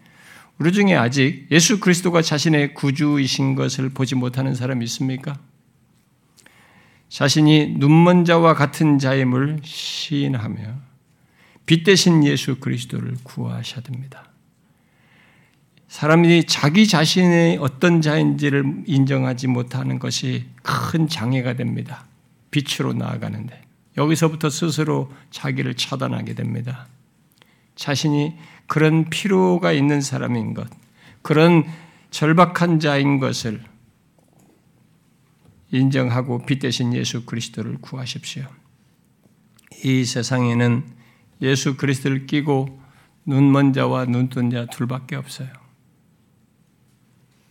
[0.59, 5.39] 우리 중에 아직 예수 그리스도가 자신의 구주이신 것을 보지 못하는 사람이 있습니까?
[7.13, 10.63] 자신이 눈먼 자와 같은 자임을 시인하며
[11.67, 14.31] 빛 대신 예수 그리스도를 구하셔야 됩니다.
[15.89, 22.07] 사람이 자기 자신의 어떤 자인지를 인정하지 못하는 것이 큰 장애가 됩니다.
[22.51, 23.61] 빛으로 나아가는데
[23.99, 26.87] 여기서부터 스스로 자기를 차단하게 됩니다.
[27.77, 30.67] 자신이 그런 필요가 있는 사람인 것,
[31.21, 31.65] 그런
[32.11, 33.63] 절박한 자인 것을
[35.73, 38.45] 인정하고 빛 대신 예수 그리스도를 구하십시오.
[39.85, 40.85] 이 세상에는
[41.41, 42.81] 예수 그리스도를 끼고
[43.25, 45.49] 눈먼 자와 눈뜬 자 둘밖에 없어요.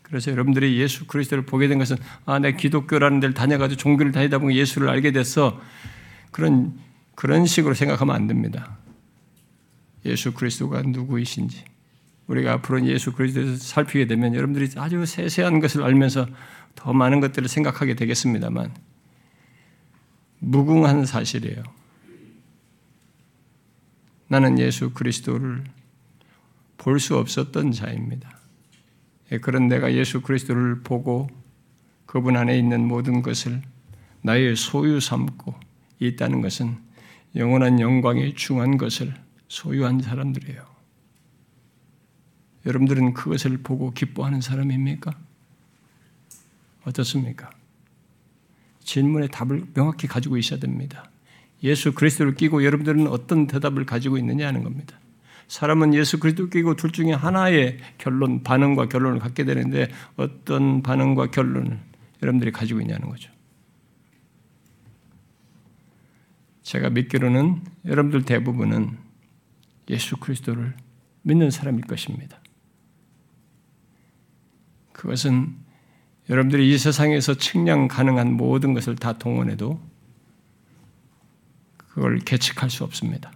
[0.04, 4.56] 그래서 여러분들이 예수 그리스도를 보게 된 것은 아, 내 기독교라는 데를 다녀가지고 종교를 다니다 보면
[4.56, 5.60] 예수를 알게 됐어.
[6.32, 6.78] 그런
[7.16, 8.78] 그런 식으로 생각하면 안 됩니다.
[10.06, 11.64] 예수 그리스도가 누구이신지
[12.28, 16.28] 우리가 앞으로 예수 그리스도에서 살피게 되면 여러분들이 아주 세세한 것을 알면서
[16.76, 18.74] 더 많은 것들을 생각하게 되겠습니다만
[20.40, 21.64] 무궁한 사실이에요.
[24.28, 25.64] 나는 예수 그리스도를
[26.78, 28.40] 볼 수 없었던 자입니다.
[29.32, 31.30] 예, 그런 내가 예수 그리스도를 보고
[32.08, 33.62] 그분 안에 있는 모든 것을
[34.24, 35.54] 나의 소유 삼고
[36.00, 36.78] 있다는 것은
[37.36, 39.14] 영원한 영광에 중한 것을
[39.48, 40.66] 소유한 사람들이에요.
[42.66, 45.18] 여러분들은 그것을 보고 기뻐하는 사람입니까?
[46.86, 47.50] 어떻습니까?
[48.80, 51.10] 질문의 답을 명확히 가지고 있어야 됩니다.
[51.64, 55.00] 예수 그리스도를 끼고 여러분들은 어떤 대답을 가지고 있느냐 하는 겁니다.
[55.48, 61.78] 사람은 예수 그리스도 끼고 둘 중에 하나의 결론, 반응과 결론을 갖게 되는데 어떤 반응과 결론을
[62.24, 63.32] 여러분들이 가지고 있냐는 거죠.
[66.64, 68.98] 제가 믿기로는 여러분들 대부분은
[69.90, 70.74] 예수 그리스도를
[71.24, 72.40] 믿는 사람일 것입니다.
[74.94, 75.56] 그것은
[76.32, 79.82] 여러분들이 이 세상에서 측량 가능한 모든 것을 다 동원해도
[81.76, 83.34] 그걸 계측할 수 없습니다.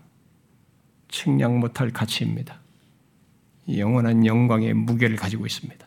[1.10, 2.62] 측량 못할 가치입니다.
[3.76, 5.86] 영원한 영광의 무게를 가지고 있습니다.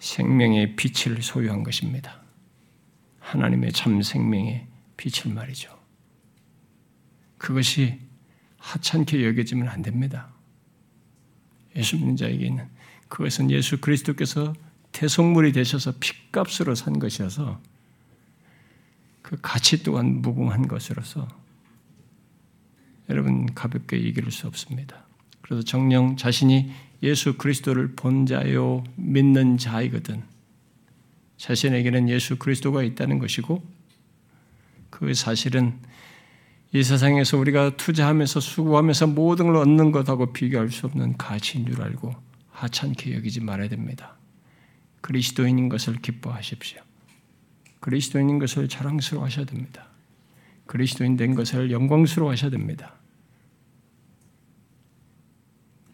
[0.00, 2.20] 생명의 빛을 소유한 것입니다.
[3.20, 4.66] 하나님의 참 생명의
[4.98, 5.78] 빛을 말이죠.
[7.38, 8.00] 그것이
[8.58, 10.28] 하찮게 여겨지면 안 됩니다.
[11.74, 12.79] 예수 믿는 자에게는
[13.10, 14.54] 그것은 예수 그리스도께서
[14.92, 17.60] 대속물이 되셔서 핏값으로 산 것이어서
[19.20, 21.28] 그 가치 또한 무궁한 것으로서
[23.10, 25.04] 여러분 가볍게 이길 수 없습니다.
[25.42, 30.22] 그래서 정령 자신이 예수 그리스도를 본 자요 믿는 자이거든
[31.36, 33.62] 자신에게는 예수 그리스도가 있다는 것이고
[34.90, 35.78] 그 사실은
[36.72, 42.29] 이 세상에서 우리가 투자하면서 수고하면서 모든 걸 얻는 것하고 비교할 수 없는 가치인 줄 알고
[42.60, 44.16] 하찮게 여기지 말아야 됩니다.
[45.00, 46.82] 그리스도인인 것을 기뻐하십시오.
[47.80, 49.86] 그리스도인인 것을 자랑스러워 하셔야 됩니다.
[50.66, 52.94] 그리스도인 된 것을 영광스러워 하셔야 됩니다.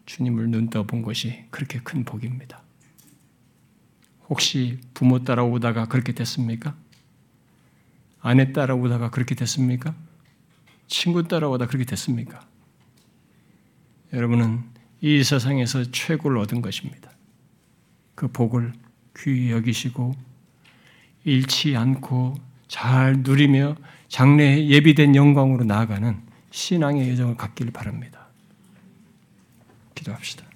[0.05, 2.61] 주님을 눈떠본 것이 그렇게 큰 복입니다.
[4.29, 6.75] 혹시 부모 따라오다가 그렇게 됐습니까?
[8.19, 9.95] 아내 따라오다가 그렇게 됐습니까?
[10.87, 12.45] 친구 따라오다 그렇게 됐습니까?
[14.13, 14.63] 여러분은
[15.01, 17.11] 이 세상에서 최고를 얻은 것입니다.
[18.15, 18.73] 그 복을
[19.17, 20.15] 귀히 여기시고
[21.23, 22.35] 잃지 않고
[22.67, 23.75] 잘 누리며
[24.07, 26.19] 장래에 예비된 영광으로 나아가는
[26.51, 28.27] 신앙의 여정을 갖기를 바랍니다.
[29.93, 30.46] 기도합시다.